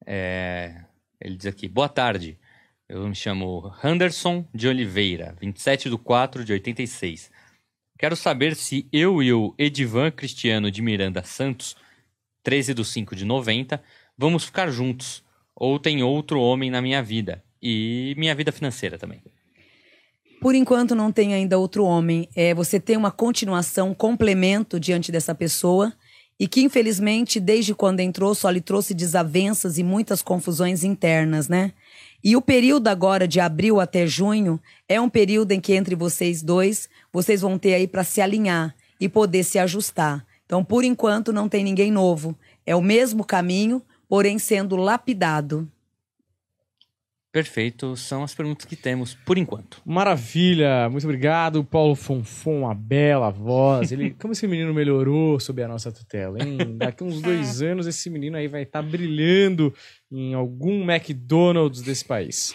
[0.07, 0.85] É...
[1.21, 2.39] Ele diz aqui: Boa tarde.
[2.87, 7.31] Eu me chamo Henderson de Oliveira, 27 de 4 de 86.
[7.99, 11.77] Quero saber se eu e o Edivan Cristiano de Miranda Santos,
[12.43, 13.83] 13 de 5 de 90,
[14.19, 15.25] vamos ficar juntos.
[15.57, 17.43] Ou tem outro homem na minha vida.
[17.67, 19.23] E minha vida financeira também.
[20.39, 22.29] Por enquanto não tem ainda outro homem.
[22.37, 25.91] É, você tem uma continuação, um complemento diante dessa pessoa.
[26.39, 31.73] E que, infelizmente, desde quando entrou, só lhe trouxe desavenças e muitas confusões internas, né?
[32.23, 36.43] E o período agora de abril até junho é um período em que entre vocês
[36.43, 40.27] dois, vocês vão ter aí para se alinhar e poder se ajustar.
[40.45, 42.37] Então, por enquanto, não tem ninguém novo.
[42.67, 45.67] É o mesmo caminho, porém sendo lapidado.
[47.35, 49.83] Perfeito, são as perguntas que temos por enquanto.
[49.85, 53.91] Maravilha, muito obrigado, Paulo Fonfon, uma bela voz.
[53.91, 56.77] Ele, como esse menino melhorou sob a nossa tutela, hein?
[56.77, 59.75] Daqui uns dois anos esse menino aí vai estar tá brilhando
[60.13, 62.55] em algum McDonald's desse país.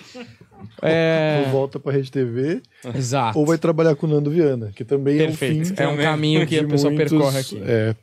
[0.82, 1.44] É...
[1.46, 2.62] Ou volta para a Rede TV.
[2.96, 3.38] Exato.
[3.38, 5.60] Ou vai trabalhar com o Nando Viana, que também Perfeito.
[5.60, 5.84] é um fim.
[5.84, 7.62] É um caminho que a pessoa muitos, percorre aqui.
[7.66, 7.94] É.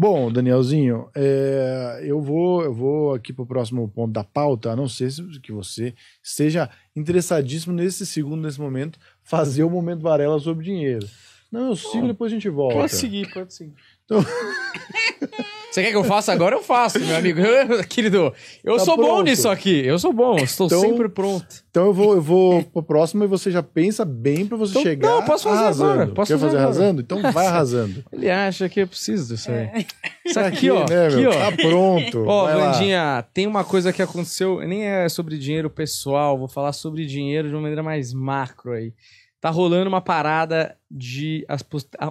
[0.00, 4.76] Bom, Danielzinho, é, eu vou eu vou aqui para o próximo ponto da pauta, a
[4.76, 5.10] não ser
[5.42, 5.92] que você
[6.22, 11.04] esteja interessadíssimo nesse segundo, nesse momento, fazer o momento Varela sobre dinheiro.
[11.50, 12.76] Não, eu sigo, depois a gente volta.
[12.76, 13.74] Pode seguir, pode seguir.
[14.04, 14.20] Então...
[15.70, 16.56] Você quer que eu faça agora?
[16.56, 17.40] Eu faço, meu amigo.
[17.88, 18.32] Querido,
[18.64, 19.08] eu tá sou pronto.
[19.08, 19.84] bom nisso aqui.
[19.84, 21.46] Eu sou bom, estou então, sempre pronto.
[21.70, 24.82] Então eu vou, eu vou pro próximo e você já pensa bem para você então,
[24.82, 25.08] chegar.
[25.08, 25.90] Não, posso fazer arrasando.
[25.92, 26.06] agora.
[26.14, 27.00] Posso Quer fazer, fazer arrasando?
[27.02, 28.02] Então vai arrasando.
[28.10, 29.56] Ele acha que eu preciso disso aí.
[29.58, 29.86] É.
[30.24, 30.86] Isso aqui, aqui ó.
[30.88, 31.32] Né, aqui, ó.
[31.32, 32.24] Tá pronto.
[32.26, 37.04] Ó, Vandinha, tem uma coisa que aconteceu, nem é sobre dinheiro pessoal, vou falar sobre
[37.04, 38.92] dinheiro de uma maneira mais macro aí
[39.40, 41.64] tá rolando uma parada de as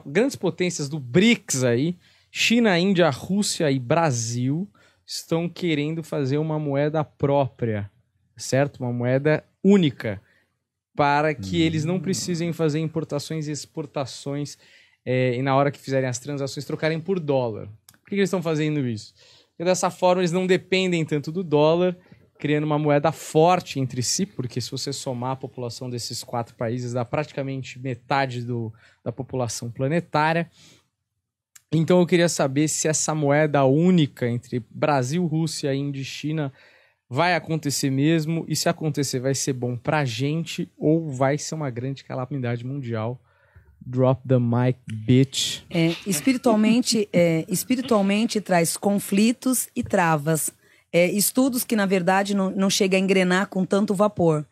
[0.06, 1.98] grandes potências do BRICS aí,
[2.32, 4.70] China, Índia, Rússia e Brasil
[5.06, 7.90] estão querendo fazer uma moeda própria,
[8.36, 8.84] certo?
[8.84, 10.22] Uma moeda única,
[10.96, 14.58] para que eles não precisem fazer importações e exportações
[15.06, 17.68] é, e na hora que fizerem as transações trocarem por dólar.
[18.02, 19.14] Por que, que eles estão fazendo isso?
[19.52, 21.96] Porque dessa forma eles não dependem tanto do dólar,
[22.38, 26.94] criando uma moeda forte entre si, porque se você somar a população desses quatro países,
[26.94, 28.72] dá praticamente metade do,
[29.04, 30.50] da população planetária.
[31.72, 36.52] Então eu queria saber se essa moeda única entre Brasil, Rússia, Índia e China
[37.10, 41.70] vai acontecer mesmo e se acontecer vai ser bom pra gente ou vai ser uma
[41.70, 43.22] grande calamidade mundial.
[43.86, 45.62] Drop the mic, bitch.
[45.70, 50.52] É, espiritualmente, é, espiritualmente traz conflitos e travas.
[50.92, 54.46] É, estudos que, na verdade, não, não chega a engrenar com tanto vapor.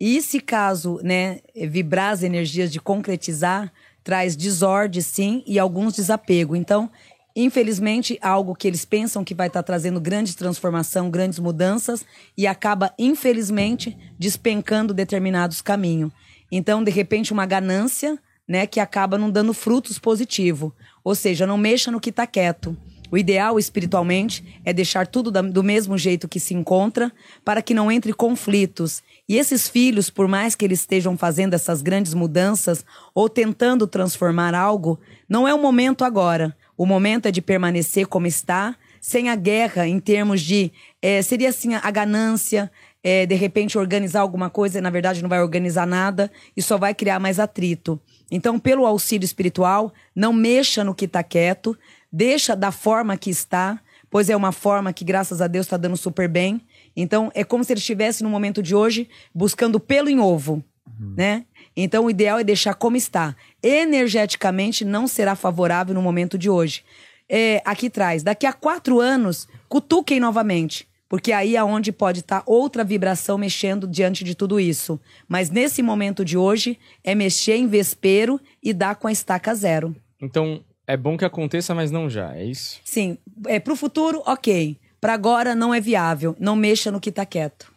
[0.00, 3.72] E se caso né, vibrar as energias de concretizar,
[4.04, 6.56] traz desordem, sim, e alguns desapego.
[6.56, 6.90] Então,
[7.34, 12.04] infelizmente, algo que eles pensam que vai estar tá trazendo grande transformação, grandes mudanças,
[12.36, 16.12] e acaba, infelizmente, despencando determinados caminhos.
[16.50, 20.72] Então, de repente, uma ganância, né, que acaba não dando frutos positivos.
[21.02, 22.76] Ou seja, não mexa no que está quieto.
[23.12, 27.12] O ideal espiritualmente é deixar tudo do mesmo jeito que se encontra,
[27.44, 29.02] para que não entre conflitos.
[29.32, 34.54] E esses filhos, por mais que eles estejam fazendo essas grandes mudanças ou tentando transformar
[34.54, 36.54] algo, não é o momento agora.
[36.76, 40.70] O momento é de permanecer como está, sem a guerra em termos de.
[41.00, 42.70] É, seria assim a ganância,
[43.02, 46.94] é, de repente organizar alguma coisa na verdade não vai organizar nada e só vai
[46.94, 47.98] criar mais atrito.
[48.30, 51.74] Então, pelo auxílio espiritual, não mexa no que está quieto,
[52.12, 53.80] deixa da forma que está,
[54.10, 56.60] pois é uma forma que, graças a Deus, está dando super bem.
[56.96, 61.14] Então, é como se ele estivesse no momento de hoje buscando pelo em ovo, uhum.
[61.16, 61.44] né?
[61.76, 63.34] Então, o ideal é deixar como está.
[63.62, 66.84] Energeticamente, não será favorável no momento de hoje.
[67.28, 72.40] É, aqui traz, daqui a quatro anos, cutuquem novamente porque aí é onde pode estar
[72.40, 74.98] tá outra vibração mexendo diante de tudo isso.
[75.28, 79.94] Mas nesse momento de hoje, é mexer em vespero e dar com a estaca zero.
[80.18, 82.80] Então, é bom que aconteça, mas não já, é isso?
[82.82, 83.18] Sim.
[83.46, 84.74] É, pro futuro, ok.
[85.02, 86.36] Para agora, não é viável.
[86.38, 87.72] Não mexa no que tá quieto.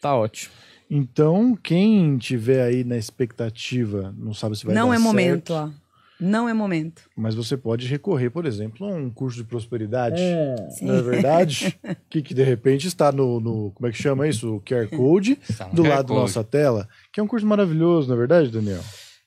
[0.00, 0.54] Tá ótimo.
[0.90, 5.04] Então, quem tiver aí na expectativa, não sabe se vai não dar é certo.
[5.04, 5.68] Não é momento, ó.
[6.18, 7.02] Não é momento.
[7.14, 10.16] Mas você pode recorrer, por exemplo, a um curso de prosperidade.
[10.18, 10.56] É.
[10.80, 11.78] Não é verdade?
[12.08, 14.56] que, que de repente está no, no, Como é que chama isso?
[14.56, 15.38] O QR Code
[15.74, 16.14] do QR lado Code.
[16.14, 16.88] da nossa tela.
[17.12, 18.80] Que é um curso maravilhoso, não é verdade, Daniel?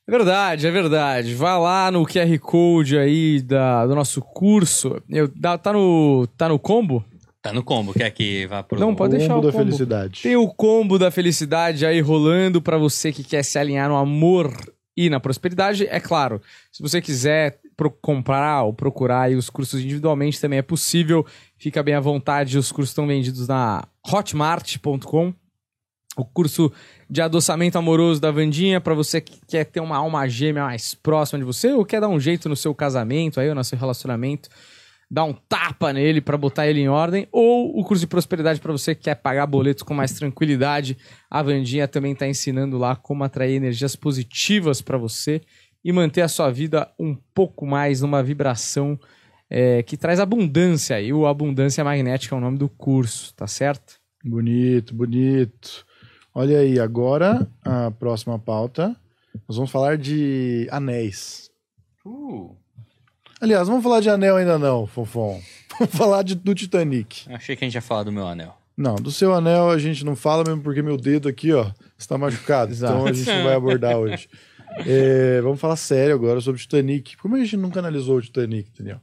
[0.08, 1.36] É verdade, é verdade.
[1.36, 5.00] Vá lá no QR Code aí da, do nosso curso.
[5.08, 7.06] Eu, tá, no, tá no combo?
[7.42, 9.64] Tá no combo, quer que vá pro Não, pode deixar o da combo.
[9.64, 10.22] felicidade.
[10.22, 14.54] Tem o combo da felicidade aí rolando para você que quer se alinhar no amor
[14.98, 15.88] e na prosperidade.
[15.88, 17.60] É claro, se você quiser
[18.02, 21.26] comprar ou procurar os cursos individualmente também é possível.
[21.58, 25.34] Fica bem à vontade, os cursos estão vendidos na hotmart.com.
[26.18, 26.70] O curso
[27.10, 31.40] de adoçamento amoroso da Vandinha para você que quer ter uma alma gêmea mais próxima
[31.40, 34.50] de você ou quer dar um jeito no seu casamento aí ou no seu relacionamento
[35.10, 38.72] dar um tapa nele para botar ele em ordem, ou o curso de prosperidade para
[38.72, 40.98] você que quer pagar boletos com mais tranquilidade.
[41.30, 45.42] A Vandinha também está ensinando lá como atrair energias positivas para você
[45.84, 49.00] e manter a sua vida um pouco mais numa vibração
[49.50, 51.02] é, que traz abundância.
[51.02, 54.00] E o Abundância Magnética é o nome do curso, tá certo?
[54.24, 55.86] Bonito, bonito.
[56.36, 58.96] Olha aí, agora a próxima pauta.
[59.48, 61.50] Nós vamos falar de anéis.
[62.06, 62.59] Uh.
[63.42, 65.40] Aliás, vamos falar de anel ainda não, Fofão.
[65.80, 67.24] Vamos falar de, do Titanic.
[67.34, 68.54] achei que a gente ia falar do meu anel.
[68.76, 72.18] Não, do seu anel a gente não fala mesmo porque meu dedo aqui, ó, está
[72.18, 72.74] machucado.
[72.74, 74.28] então a gente não vai abordar hoje.
[74.86, 77.16] É, vamos falar sério agora sobre o Titanic.
[77.16, 79.00] Como a gente nunca analisou o Titanic, Daniel?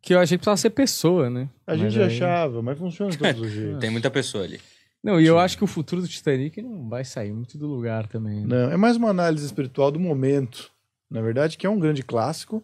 [0.00, 1.48] Que eu achei que precisava ser pessoa, né?
[1.66, 2.06] A gente aí...
[2.06, 3.80] achava, mas funciona de todos os jeitos.
[3.80, 4.60] Tem muita pessoa ali.
[5.02, 8.06] Não, e eu acho que o futuro do Titanic não vai sair muito do lugar
[8.06, 8.40] também.
[8.40, 8.46] Né?
[8.46, 10.70] Não, é mais uma análise espiritual do momento,
[11.10, 12.62] na verdade, que é um grande clássico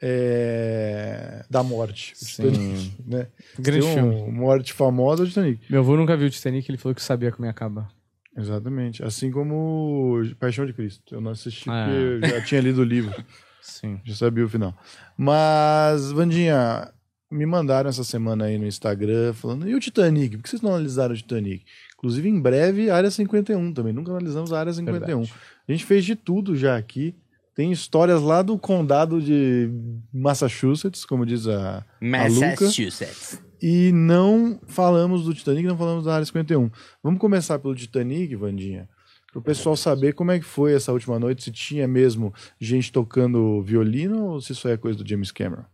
[0.00, 2.14] é, da morte.
[2.14, 3.28] Titanic, né?
[3.58, 5.60] Grande um, Morte famosa do Titanic.
[5.70, 7.88] Meu avô nunca viu o Titanic, ele falou que sabia como ia acabar.
[8.36, 9.02] Exatamente.
[9.02, 11.14] Assim como Paixão de Cristo.
[11.14, 11.86] Eu não assisti ah.
[11.86, 13.14] porque eu já tinha lido o livro.
[13.62, 13.98] Sim.
[14.04, 14.76] Já sabia o final.
[15.16, 16.92] Mas, Vandinha,
[17.30, 20.36] me mandaram essa semana aí no Instagram falando, e o Titanic?
[20.36, 21.64] Por que vocês não analisaram o Titanic?
[21.96, 23.92] Inclusive, em breve, Área 51 também.
[23.92, 25.18] Nunca analisamos a Área 51.
[25.20, 25.34] Verdade.
[25.66, 27.14] A gente fez de tudo já aqui.
[27.56, 29.70] Tem histórias lá do condado de
[30.12, 33.32] Massachusetts, como diz a, Massachusetts.
[33.32, 36.70] A Luca, e não falamos do Titanic, não falamos da Área 51.
[37.02, 38.86] Vamos começar pelo Titanic, Vandinha,
[39.32, 42.30] para o pessoal saber como é que foi essa última noite, se tinha mesmo
[42.60, 45.64] gente tocando violino ou se isso é coisa do James Cameron.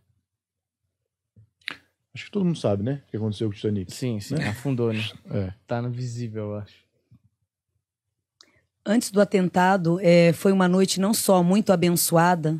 [2.14, 3.02] Acho que todo mundo sabe, né?
[3.08, 3.92] O que aconteceu com o Titanic.
[3.92, 4.50] Sim, sim, né?
[4.50, 5.02] afundou, né?
[5.28, 5.52] É.
[5.66, 6.81] Tá no visível, eu acho.
[8.84, 12.58] Antes do atentado, é, foi uma noite não só muito abençoada,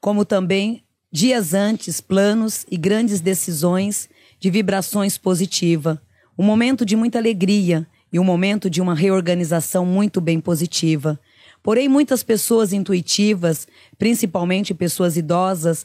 [0.00, 4.08] como também dias antes, planos e grandes decisões
[4.38, 6.00] de vibrações positiva.
[6.38, 11.18] Um momento de muita alegria e um momento de uma reorganização muito bem positiva.
[11.60, 13.66] Porém, muitas pessoas intuitivas,
[13.98, 15.84] principalmente pessoas idosas,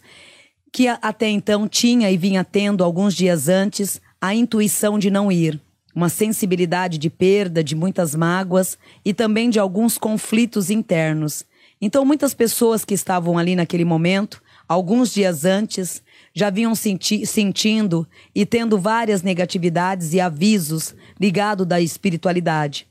[0.71, 5.59] que até então tinha e vinha tendo alguns dias antes a intuição de não ir
[5.95, 11.45] uma sensibilidade de perda, de muitas mágoas e também de alguns conflitos internos.
[11.81, 16.01] Então, muitas pessoas que estavam ali naquele momento, alguns dias antes,
[16.33, 22.87] já vinham senti sentindo e tendo várias negatividades e avisos ligados da espiritualidade.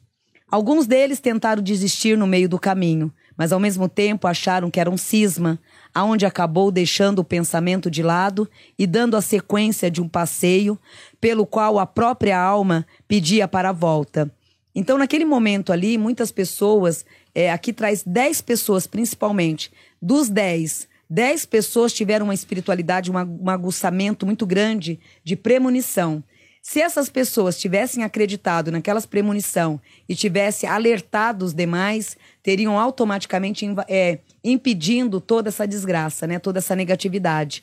[0.51, 4.91] Alguns deles tentaram desistir no meio do caminho, mas ao mesmo tempo acharam que era
[4.91, 5.59] um cisma,
[5.95, 10.79] aonde acabou deixando o pensamento de lado e dando a sequência de um passeio
[11.21, 14.31] pelo qual a própria alma pedia para a volta.
[14.75, 21.47] Então, naquele momento ali, muitas pessoas, é, aqui traz 10 pessoas principalmente, dos 10, 10
[21.47, 26.23] pessoas tiveram uma espiritualidade, uma, um aguçamento muito grande de premonição.
[26.61, 34.19] Se essas pessoas tivessem acreditado naquelas premonição e tivessem alertado os demais, teriam automaticamente é,
[34.51, 36.39] impedindo toda essa desgraça, né?
[36.39, 37.63] toda essa negatividade.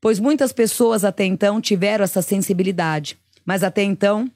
[0.00, 4.30] Pois muitas pessoas até então tiveram essa sensibilidade, mas até então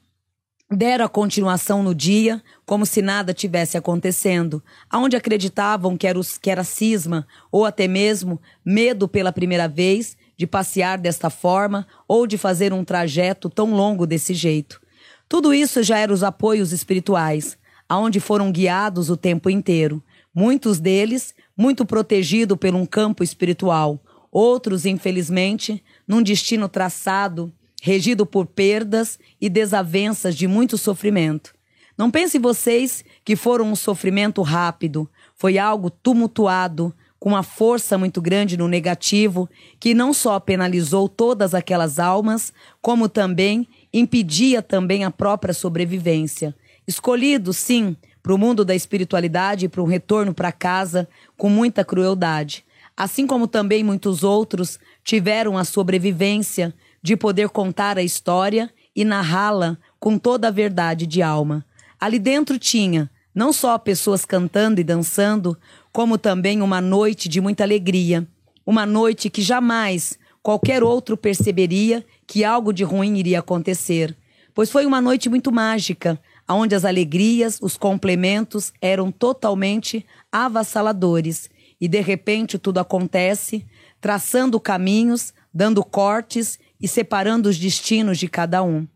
[0.69, 6.37] deram a continuação no dia, como se nada tivesse acontecendo, aonde acreditavam que era, os,
[6.37, 12.27] que era cisma ou até mesmo medo pela primeira vez de passear desta forma ou
[12.27, 14.81] de fazer um trajeto tão longo desse jeito.
[15.29, 17.57] Tudo isso já eram os apoios espirituais,
[17.87, 20.03] aonde foram guiados o tempo inteiro.
[20.33, 23.99] Muitos deles muito protegidos por um campo espiritual,
[24.31, 27.51] outros, infelizmente, num destino traçado,
[27.81, 31.53] regido por perdas e desavenças de muito sofrimento.
[31.97, 38.21] Não pense vocês que foram um sofrimento rápido, foi algo tumultuado, com uma força muito
[38.21, 39.49] grande no negativo,
[39.79, 46.55] que não só penalizou todas aquelas almas, como também impedia também a própria sobrevivência.
[46.87, 47.95] Escolhido, sim,
[48.25, 51.07] para o mundo da espiritualidade e para um retorno para casa
[51.37, 52.65] com muita crueldade.
[52.97, 56.73] Assim como também muitos outros tiveram a sobrevivência
[57.03, 61.63] de poder contar a história e narrá-la com toda a verdade de alma.
[62.01, 65.55] Ali dentro tinha não só pessoas cantando e dançando,
[65.91, 68.27] como também uma noite de muita alegria,
[68.65, 74.17] uma noite que jamais qualquer outro perceberia que algo de ruim iria acontecer,
[74.51, 76.19] pois foi uma noite muito mágica,
[76.53, 83.65] onde as alegrias, os complementos eram totalmente avassaladores, e de repente tudo acontece,
[83.99, 88.87] traçando caminhos, dando cortes e separando os destinos de cada um.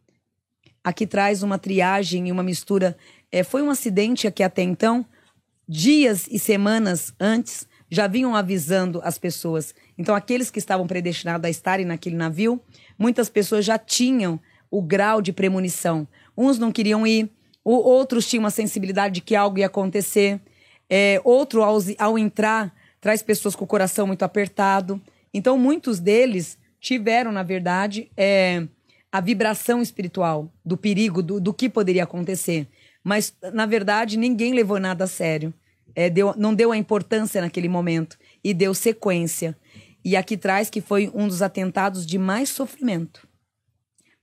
[0.83, 2.97] Aqui traz uma triagem e uma mistura.
[3.31, 5.05] É, foi um acidente que até então
[5.67, 9.73] dias e semanas antes, já vinham avisando as pessoas.
[9.97, 12.59] Então, aqueles que estavam predestinados a estarem naquele navio,
[12.97, 14.39] muitas pessoas já tinham
[14.69, 16.07] o grau de premonição.
[16.37, 17.31] Uns não queriam ir,
[17.63, 20.39] outros tinham uma sensibilidade de que algo ia acontecer.
[20.89, 25.01] É, outro, ao, ao entrar, traz pessoas com o coração muito apertado.
[25.33, 28.65] Então, muitos deles tiveram, na verdade, é,
[29.11, 32.67] a vibração espiritual do perigo, do, do que poderia acontecer.
[33.03, 35.53] Mas, na verdade, ninguém levou nada a sério.
[35.95, 39.57] É, deu, não deu a importância naquele momento e deu sequência.
[40.03, 43.27] E aqui traz que foi um dos atentados de mais sofrimento,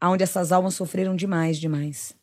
[0.00, 2.14] aonde essas almas sofreram demais, demais.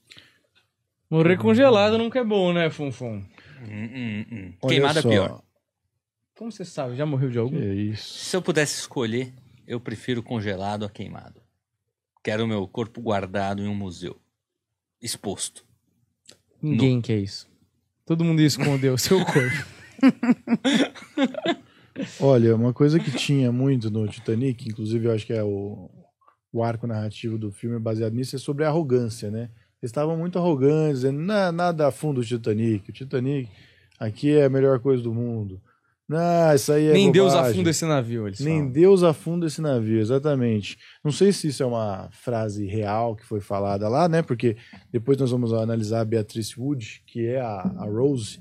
[1.13, 3.23] Morrer congelado nunca é bom, né, Funfun?
[3.61, 4.53] Hum, hum, hum.
[4.67, 5.43] Queimada é pior.
[6.35, 6.95] Como você sabe?
[6.95, 7.55] Já morreu de algum?
[7.55, 8.17] É isso.
[8.17, 9.31] Se eu pudesse escolher,
[9.67, 11.39] eu prefiro congelado a queimado.
[12.23, 14.19] Quero o meu corpo guardado em um museu,
[14.99, 15.63] exposto.
[16.59, 17.03] Ninguém no...
[17.03, 17.47] quer isso.
[18.07, 19.67] Todo mundo escondeu o seu corpo.
[22.19, 25.91] Olha, uma coisa que tinha muito no Titanic, inclusive eu acho que é o,
[26.51, 29.51] o arco narrativo do filme baseado nisso, é sobre a arrogância, né?
[29.83, 32.89] Eles estavam muito arrogantes, dizendo nada a fundo o Titanic.
[32.89, 33.49] O Titanic
[33.99, 35.61] aqui é a melhor coisa do mundo.
[36.07, 37.11] Não, isso aí é Nem bobagem.
[37.11, 38.71] Deus afunda esse navio, eles Nem falam.
[38.71, 40.77] Deus afunda esse navio, exatamente.
[41.03, 44.21] Não sei se isso é uma frase real que foi falada lá, né?
[44.21, 44.55] Porque
[44.89, 48.39] depois nós vamos analisar a Beatrice Wood, que é a, a Rose.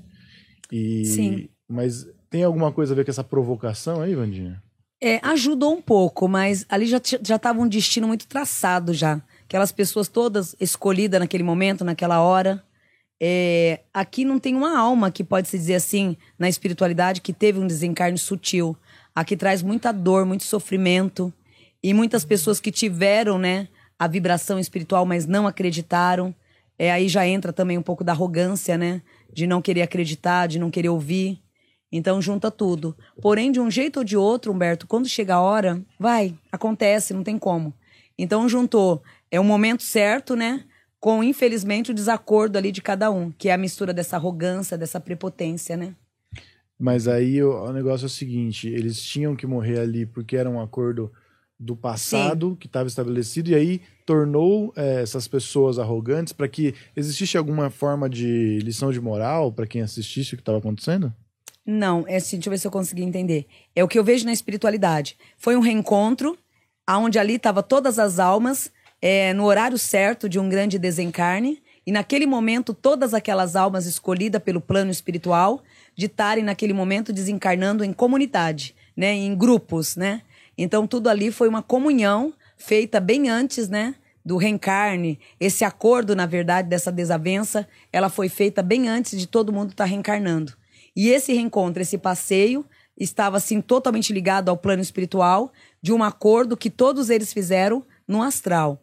[0.71, 1.03] E...
[1.03, 1.49] Sim.
[1.67, 4.63] Mas tem alguma coisa a ver com essa provocação aí, Vandinha?
[5.01, 9.21] É, ajudou um pouco, mas ali já já estava um destino muito traçado já.
[9.53, 12.63] Aquelas pessoas todas escolhidas naquele momento, naquela hora.
[13.21, 17.59] É, aqui não tem uma alma que pode se dizer assim, na espiritualidade, que teve
[17.59, 18.75] um desencarne sutil.
[19.13, 21.31] Aqui traz muita dor, muito sofrimento.
[21.83, 23.67] E muitas pessoas que tiveram, né,
[23.99, 26.33] a vibração espiritual, mas não acreditaram.
[26.75, 29.03] É, aí já entra também um pouco da arrogância, né?
[29.31, 31.39] De não querer acreditar, de não querer ouvir.
[31.91, 32.97] Então junta tudo.
[33.21, 37.23] Porém, de um jeito ou de outro, Humberto, quando chega a hora, vai, acontece, não
[37.23, 37.71] tem como.
[38.17, 39.03] Então juntou.
[39.33, 40.63] É o momento certo, né?
[41.03, 45.01] com, infelizmente, o desacordo ali de cada um, que é a mistura dessa arrogância, dessa
[45.01, 45.93] prepotência, né?
[46.79, 50.49] Mas aí o, o negócio é o seguinte: eles tinham que morrer ali porque era
[50.49, 51.11] um acordo
[51.59, 52.55] do passado Sim.
[52.55, 58.09] que estava estabelecido, e aí tornou é, essas pessoas arrogantes para que existisse alguma forma
[58.09, 61.13] de lição de moral para quem assistisse o que estava acontecendo?
[61.65, 63.45] Não, é assim, deixa eu ver se eu consegui entender.
[63.75, 65.17] É o que eu vejo na espiritualidade.
[65.37, 66.37] Foi um reencontro,
[66.87, 68.71] aonde ali estavam todas as almas
[69.05, 74.41] é, no horário certo de um grande desencarne, e naquele momento todas aquelas almas escolhidas
[74.41, 75.61] pelo plano espiritual
[75.93, 80.21] de estarem naquele momento desencarnando em comunidade, né, em grupos, né?
[80.57, 83.93] Então tudo ali foi uma comunhão feita bem antes, né,
[84.23, 85.19] do reencarne.
[85.37, 89.83] Esse acordo, na verdade, dessa desavença, ela foi feita bem antes de todo mundo estar
[89.83, 90.53] tá reencarnando.
[90.95, 92.65] E esse reencontro, esse passeio,
[92.97, 95.51] estava assim totalmente ligado ao plano espiritual
[95.81, 98.79] de um acordo que todos eles fizeram no astral.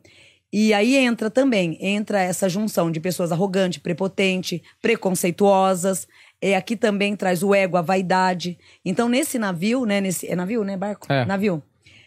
[0.52, 6.08] E aí entra também, entra essa junção de pessoas arrogantes, prepotentes, preconceituosas.
[6.42, 8.58] É, aqui também traz o ego, a vaidade.
[8.84, 10.00] Então, nesse navio, né?
[10.00, 10.76] Nesse, é navio, né?
[10.76, 11.06] Barco?
[11.12, 11.24] É.
[11.24, 11.62] Navio.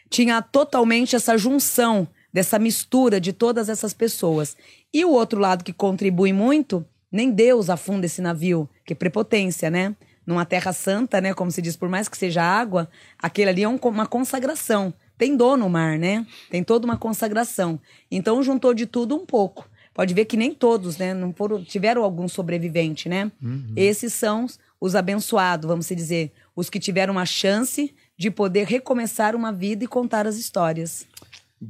[0.09, 4.57] Tinha totalmente essa junção, dessa mistura de todas essas pessoas.
[4.93, 9.69] E o outro lado que contribui muito, nem Deus afunda esse navio, que é prepotência,
[9.69, 9.95] né?
[10.25, 11.33] Numa terra santa, né?
[11.33, 15.35] Como se diz, por mais que seja água, aquele ali é um, uma consagração tem
[15.37, 16.25] dono o mar, né?
[16.49, 17.79] Tem toda uma consagração.
[18.11, 19.69] Então juntou de tudo um pouco.
[19.93, 21.13] Pode ver que nem todos, né?
[21.13, 23.31] Não foram, tiveram algum sobrevivente, né?
[23.41, 23.73] Uhum.
[23.75, 24.47] Esses são
[24.81, 29.87] os abençoados, vamos dizer, os que tiveram uma chance de poder recomeçar uma vida e
[29.87, 31.05] contar as histórias.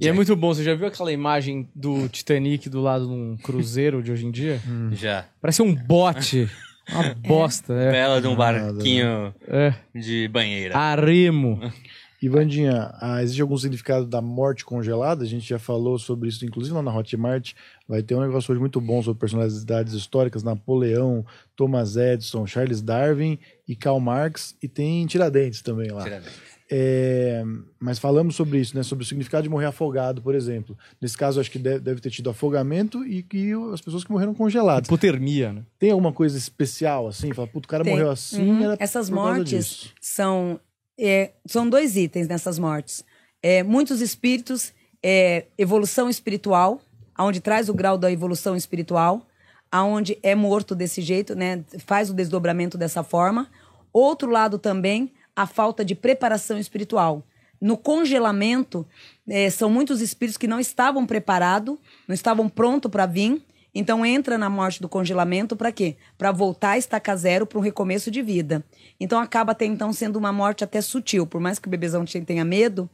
[0.01, 3.37] E é muito bom, você já viu aquela imagem do Titanic do lado de um
[3.37, 4.59] cruzeiro de hoje em dia?
[4.93, 5.25] Já.
[5.39, 6.49] Parece um bote.
[6.91, 7.91] Uma bosta, é.
[7.91, 9.75] Bela de um barquinho É.
[9.93, 10.75] de banheira.
[10.77, 11.59] Aremo.
[12.23, 15.25] E Vandinha, ah, existe algum significado da morte congelada?
[15.25, 17.51] A gente já falou sobre isso, inclusive lá na Hotmart.
[17.85, 23.37] Vai ter um negócio hoje muito bom sobre personalidades históricas: Napoleão, Thomas Edison, Charles Darwin
[23.67, 24.55] e Karl Marx.
[24.63, 26.01] E tem Tiradentes também lá.
[26.01, 26.53] Tiradentes.
[26.71, 27.43] É,
[27.77, 28.83] mas falamos sobre isso, né?
[28.83, 30.77] Sobre o significado de morrer afogado, por exemplo.
[31.01, 34.33] Nesse caso, acho que deve, deve ter tido afogamento e, e as pessoas que morreram
[34.33, 34.87] congeladas.
[34.87, 35.63] Hipotermia, né?
[35.77, 37.33] Tem alguma coisa especial assim?
[37.33, 37.91] Fala, puto, o cara Tem.
[37.91, 38.49] morreu assim.
[38.49, 38.63] Uhum.
[38.63, 39.93] Era Essas por causa mortes disso.
[39.99, 40.57] são,
[40.97, 43.03] é, são dois itens nessas mortes.
[43.41, 46.81] É, muitos espíritos, é, evolução espiritual,
[47.15, 49.27] aonde traz o grau da evolução espiritual,
[49.71, 51.63] aonde é morto desse jeito, né?
[51.79, 53.49] Faz o desdobramento dessa forma.
[53.91, 57.23] Outro lado também, a falta de preparação espiritual.
[57.59, 58.85] No congelamento,
[59.27, 61.77] é, são muitos espíritos que não estavam preparados,
[62.07, 63.41] não estavam prontos para vir.
[63.75, 65.95] Então entra na morte do congelamento para quê?
[66.17, 68.63] Para voltar a estaca zero para um recomeço de vida.
[68.99, 71.25] Então acaba até então sendo uma morte até sutil.
[71.25, 72.87] Por mais que o bebezão te- tenha medo,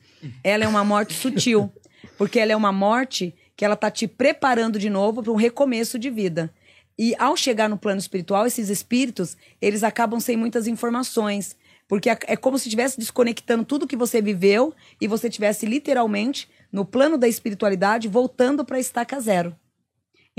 [0.43, 1.71] ela é uma morte sutil.
[2.17, 5.99] Porque ela é uma morte que ela tá te preparando de novo para um recomeço
[5.99, 6.49] de vida.
[6.97, 11.57] E ao chegar no plano espiritual, esses espíritos, eles acabam sem muitas informações.
[11.89, 16.85] Porque é como se estivesse desconectando tudo que você viveu e você estivesse literalmente no
[16.85, 19.53] plano da espiritualidade voltando para estaca zero.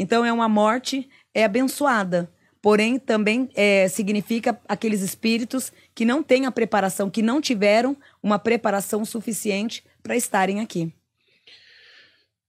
[0.01, 2.33] Então é uma morte é abençoada.
[2.63, 8.39] Porém, também é, significa aqueles espíritos que não têm a preparação, que não tiveram uma
[8.39, 10.91] preparação suficiente para estarem aqui.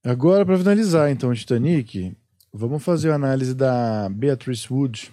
[0.02, 2.16] Agora, para finalizar, então, Titanic,
[2.54, 5.12] vamos fazer a análise da Beatrice Wood.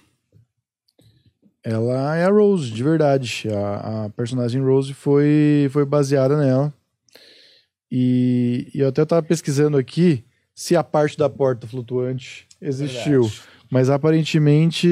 [1.65, 3.49] Ela é a Rose, de verdade.
[3.51, 6.73] A, a personagem Rose foi, foi baseada nela.
[7.91, 10.25] E, e eu até estava pesquisando aqui
[10.59, 13.31] se a parte da porta flutuante existiu.
[13.71, 14.89] Mas aparentemente.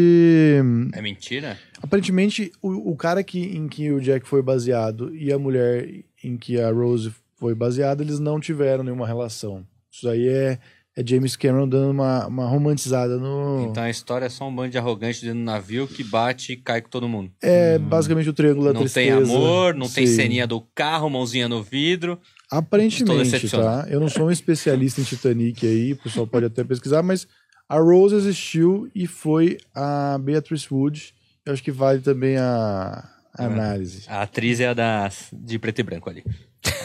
[0.93, 1.59] É mentira?
[1.83, 6.37] Aparentemente, o, o cara que, em que o Jack foi baseado e a mulher em
[6.37, 9.67] que a Rose foi baseada, eles não tiveram nenhuma relação.
[9.91, 10.61] Isso aí é,
[10.97, 13.67] é James Cameron dando uma, uma romantizada no.
[13.69, 16.57] Então a história é só um bando de arrogantes dentro do navio que bate e
[16.57, 17.33] cai com todo mundo.
[17.43, 19.33] É basicamente o triângulo da não tem tristeza.
[19.37, 20.15] amor, não tem Sim.
[20.15, 22.21] ceninha do carro, mãozinha no vidro.
[22.51, 23.87] Aparentemente, tá?
[23.89, 27.27] Eu não sou um especialista em Titanic aí, o pessoal pode até pesquisar, mas
[27.69, 31.15] a Rose existiu e foi a Beatrice Wood.
[31.45, 34.05] Eu acho que vale também a a análise.
[34.09, 36.25] A atriz é a da, de preto e branco ali.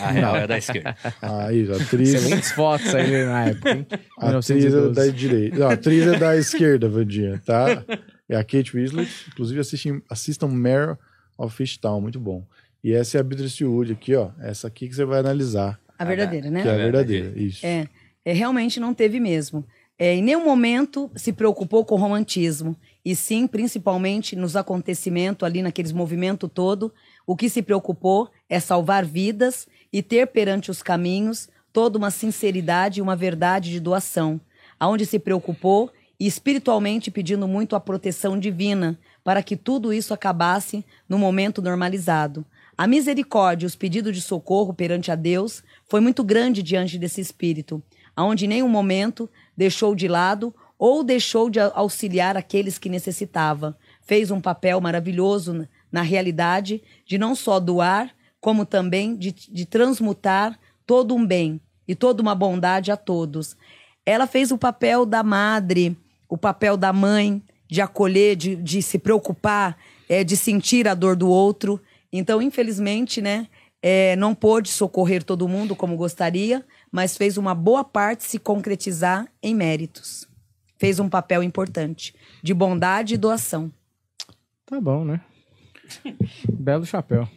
[0.02, 0.96] A real é a da esquerda.
[1.22, 2.14] Aí, a atriz.
[2.14, 3.88] Excelentes fotos aí na época, hein?
[4.20, 4.94] A atriz é 1912.
[4.94, 5.58] da direita.
[5.58, 7.84] Não, a atriz é da esquerda, Vandinha, tá?
[8.30, 9.10] É a Kate Winslet.
[9.30, 10.98] Inclusive, assistem, assistam Mare
[11.38, 12.46] of Fishtown, muito bom.
[12.84, 14.30] E essa é a Beatrice Wood aqui, ó.
[14.40, 16.62] Essa aqui que você vai analisar, A verdadeira, né?
[16.64, 17.34] que é a verdadeira.
[17.36, 17.66] Isso.
[17.66, 17.88] É,
[18.26, 19.66] é, realmente não teve mesmo.
[19.98, 22.76] É, em nenhum momento se preocupou com o romantismo.
[23.06, 26.92] E sim, principalmente nos acontecimentos, ali naqueles movimentos todo,
[27.26, 33.00] o que se preocupou é salvar vidas e ter perante os caminhos toda uma sinceridade
[33.00, 34.42] e uma verdade de doação.
[34.80, 40.84] Aonde se preocupou e espiritualmente pedindo muito a proteção divina para que tudo isso acabasse
[41.08, 42.46] no momento normalizado.
[42.82, 47.22] A misericórdia e os pedidos de socorro perante a Deus foi muito grande diante desse
[47.22, 47.80] espírito,
[48.16, 53.78] aonde em nenhum momento deixou de lado ou deixou de auxiliar aqueles que necessitava.
[54.02, 60.58] Fez um papel maravilhoso na realidade de não só doar, como também de, de transmutar
[60.84, 63.56] todo um bem e toda uma bondade a todos.
[64.04, 65.96] Ela fez o papel da madre,
[66.28, 69.78] o papel da mãe, de acolher, de, de se preocupar,
[70.10, 71.80] é, de sentir a dor do outro.
[72.12, 73.48] Então, infelizmente, né,
[73.82, 79.28] é, não pôde socorrer todo mundo como gostaria, mas fez uma boa parte se concretizar
[79.42, 80.28] em méritos.
[80.78, 83.72] Fez um papel importante de bondade e doação.
[84.66, 85.22] Tá bom, né?
[86.52, 87.28] Belo chapéu.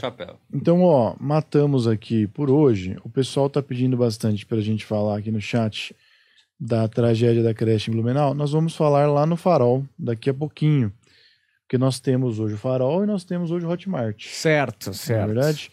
[0.00, 0.38] Chapéu.
[0.52, 2.96] Então, ó, matamos aqui por hoje.
[3.04, 5.94] O pessoal tá pedindo bastante pra gente falar aqui no chat
[6.58, 8.34] da tragédia da creche em Blumenau.
[8.34, 10.92] Nós vamos falar lá no Farol daqui a pouquinho.
[11.72, 14.26] Porque nós temos hoje o Farol e nós temos hoje o Hotmart.
[14.28, 15.26] Certo, Não é certo.
[15.28, 15.70] verdade?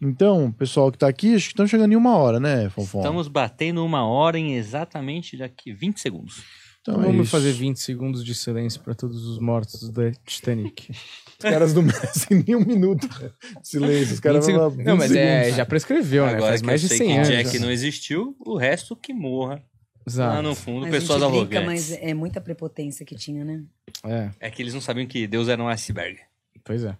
[0.00, 3.00] Então, o pessoal que tá aqui, acho que estão chegando em uma hora, né, Fonfon?
[3.00, 6.44] Estamos batendo uma hora em exatamente daqui 20 segundos.
[6.82, 7.32] Então, Então é vamos isso.
[7.32, 10.92] fazer 20 segundos de silêncio para todos os mortos da Titanic.
[11.40, 14.14] Os caras não merecem nem um minuto de silêncio.
[14.14, 14.76] Os caras 20 vão lá, segundos.
[14.76, 15.56] 20 Não, mas é, segundos.
[15.56, 16.32] já prescreveu, né?
[16.34, 17.28] Agora Faz que mais eu de sei 100 que anos.
[17.50, 19.60] Jack não existiu, o resto que morra.
[20.06, 20.34] Exato.
[20.36, 21.90] Lá no fundo, Mas pessoas brinca, arrogantes.
[21.90, 23.62] mas é muita prepotência que tinha, né?
[24.04, 26.18] É, É que eles não sabiam que Deus era um iceberg.
[26.64, 26.96] pois é.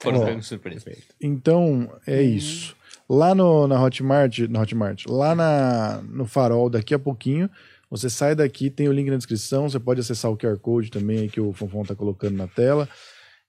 [0.00, 0.90] Foram pegos surpresa.
[1.20, 2.22] Então, é hum.
[2.22, 2.76] isso.
[3.08, 7.48] Lá no, na Hotmart, na Hotmart, lá na, no Farol, daqui a pouquinho,
[7.90, 11.18] você sai daqui, tem o link na descrição, você pode acessar o QR Code também
[11.18, 12.88] aí que o Fonfon tá colocando na tela.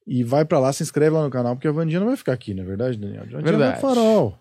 [0.05, 2.34] E vai para lá, se inscreve lá no canal, porque a Vandinha não vai ficar
[2.34, 3.21] aqui, não é verdade, Daniel?
[3.21, 3.82] A Vandinha verdade.
[3.82, 4.38] vai no Farol.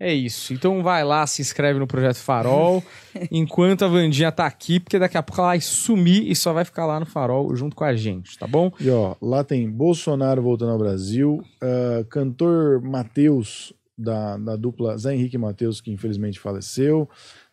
[0.00, 0.54] É isso.
[0.54, 2.82] Então vai lá, se inscreve no Projeto Farol,
[3.30, 6.64] enquanto a Vandinha tá aqui, porque daqui a pouco ela vai sumir e só vai
[6.64, 8.72] ficar lá no Farol junto com a gente, tá bom?
[8.80, 15.14] E ó, lá tem Bolsonaro voltando ao Brasil, uh, cantor Matheus, da, da dupla Zé
[15.14, 17.06] Henrique Matheus, que infelizmente faleceu.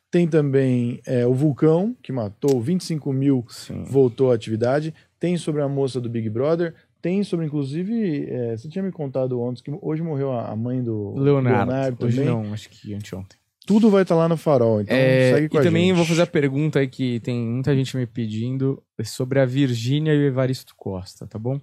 [0.10, 3.84] Tem também é, o Vulcão, que matou 25 mil, Sim.
[3.84, 4.94] voltou à atividade.
[5.20, 6.74] Tem sobre a moça do Big Brother.
[7.08, 11.14] Tem sobre, inclusive, é, você tinha me contado ontem que hoje morreu a mãe do
[11.18, 12.30] Leonardo, Leonardo hoje também.
[12.30, 13.40] não, acho que anteontem.
[13.66, 15.96] Tudo vai estar lá no farol, então é, segue com e a também gente.
[15.96, 20.18] vou fazer a pergunta aí que tem muita gente me pedindo sobre a Virgínia e
[20.18, 21.62] o Evaristo Costa, tá bom?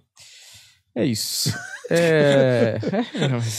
[0.95, 1.53] É isso.
[1.90, 2.78] É...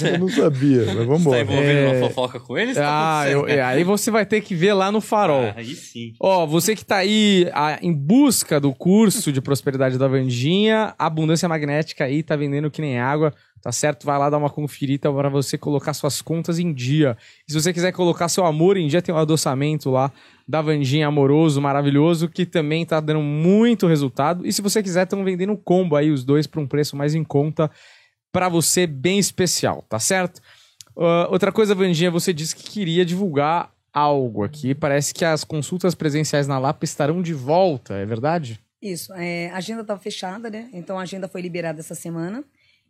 [0.02, 1.38] Eu não sabia, mas vamos embora.
[1.38, 1.92] Você tá envolvendo é...
[1.92, 2.76] uma fofoca com eles?
[2.76, 5.44] Tá ah, eu, é, aí você vai ter que ver lá no farol.
[5.44, 6.14] Ah, aí sim.
[6.20, 11.48] Ó, você que tá aí a, em busca do curso de prosperidade da Vandinha, Abundância
[11.48, 13.32] Magnética aí tá vendendo que nem água
[13.66, 14.06] tá certo?
[14.06, 17.18] Vai lá dar uma conferida para você colocar suas contas em dia.
[17.50, 20.12] E se você quiser colocar seu amor em dia, tem um adoçamento lá
[20.48, 24.46] da Vandinha Amoroso, maravilhoso, que também tá dando muito resultado.
[24.46, 27.24] E se você quiser, estão vendendo combo aí, os dois, por um preço mais em
[27.24, 27.72] conta,
[28.32, 30.38] para você, bem especial, tá certo?
[30.96, 34.76] Uh, outra coisa, Vandinha, você disse que queria divulgar algo aqui.
[34.76, 38.60] Parece que as consultas presenciais na Lapa estarão de volta, é verdade?
[38.80, 40.70] Isso, é, a agenda estava fechada, né?
[40.72, 42.44] Então a agenda foi liberada essa semana.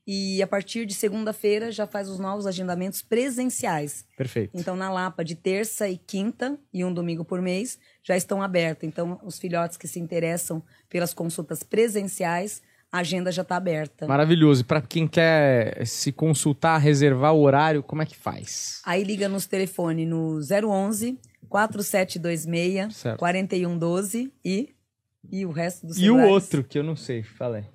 [0.08, 4.06] E a partir de segunda-feira já faz os novos agendamentos presenciais.
[4.16, 4.52] Perfeito.
[4.54, 8.88] Então, na Lapa, de terça e quinta e um domingo por mês, já estão abertos.
[8.88, 14.08] Então, os filhotes que se interessam pelas consultas presenciais, a agenda já está aberta.
[14.08, 14.62] Maravilhoso.
[14.62, 18.82] E para quem quer se consultar, reservar o horário, como é que faz?
[18.86, 23.20] Aí liga nos telefone no 011 4726 certo.
[23.20, 24.76] 4112 e
[25.32, 26.24] e o resto do celular.
[26.24, 27.66] E o outro que eu não sei, falei.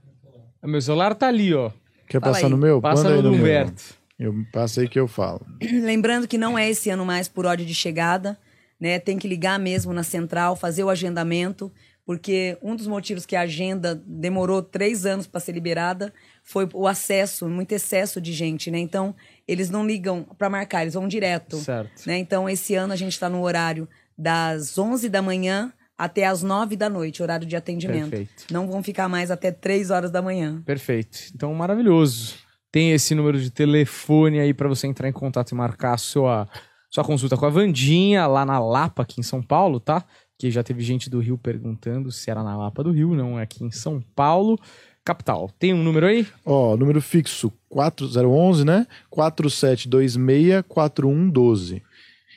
[0.63, 1.71] O meu celular tá ali, ó.
[2.11, 2.51] Quer Fala passar aí.
[2.51, 2.81] no meu?
[2.81, 3.95] Passa no, no Humberto.
[4.19, 5.47] Eu passei que eu falo.
[5.63, 8.37] Lembrando que não é esse ano mais por ódio de chegada,
[8.81, 8.99] né?
[8.99, 11.73] Tem que ligar mesmo na central, fazer o agendamento,
[12.05, 16.89] porque um dos motivos que a agenda demorou três anos para ser liberada foi o
[16.89, 18.81] acesso, muito excesso de gente, né?
[18.81, 19.15] Então
[19.47, 21.59] eles não ligam para marcar, eles vão direto.
[21.59, 22.09] Certo.
[22.09, 22.19] Né?
[22.19, 23.89] Então esse ano a gente está no horário
[24.19, 28.09] das 11 da manhã até as nove da noite, horário de atendimento.
[28.09, 28.47] Perfeito.
[28.51, 30.63] Não vão ficar mais até três horas da manhã.
[30.65, 31.19] Perfeito.
[31.35, 32.37] Então, maravilhoso.
[32.73, 36.49] Tem esse número de telefone aí para você entrar em contato e marcar a sua,
[36.91, 40.03] sua consulta com a Vandinha lá na Lapa, aqui em São Paulo, tá?
[40.39, 43.43] Que já teve gente do Rio perguntando se era na Lapa do Rio, não, é
[43.43, 44.59] aqui em São Paulo.
[45.05, 45.51] Capital.
[45.59, 46.27] Tem um número aí?
[46.45, 48.87] Ó, número fixo 4011, né?
[49.11, 51.83] 4726 4112.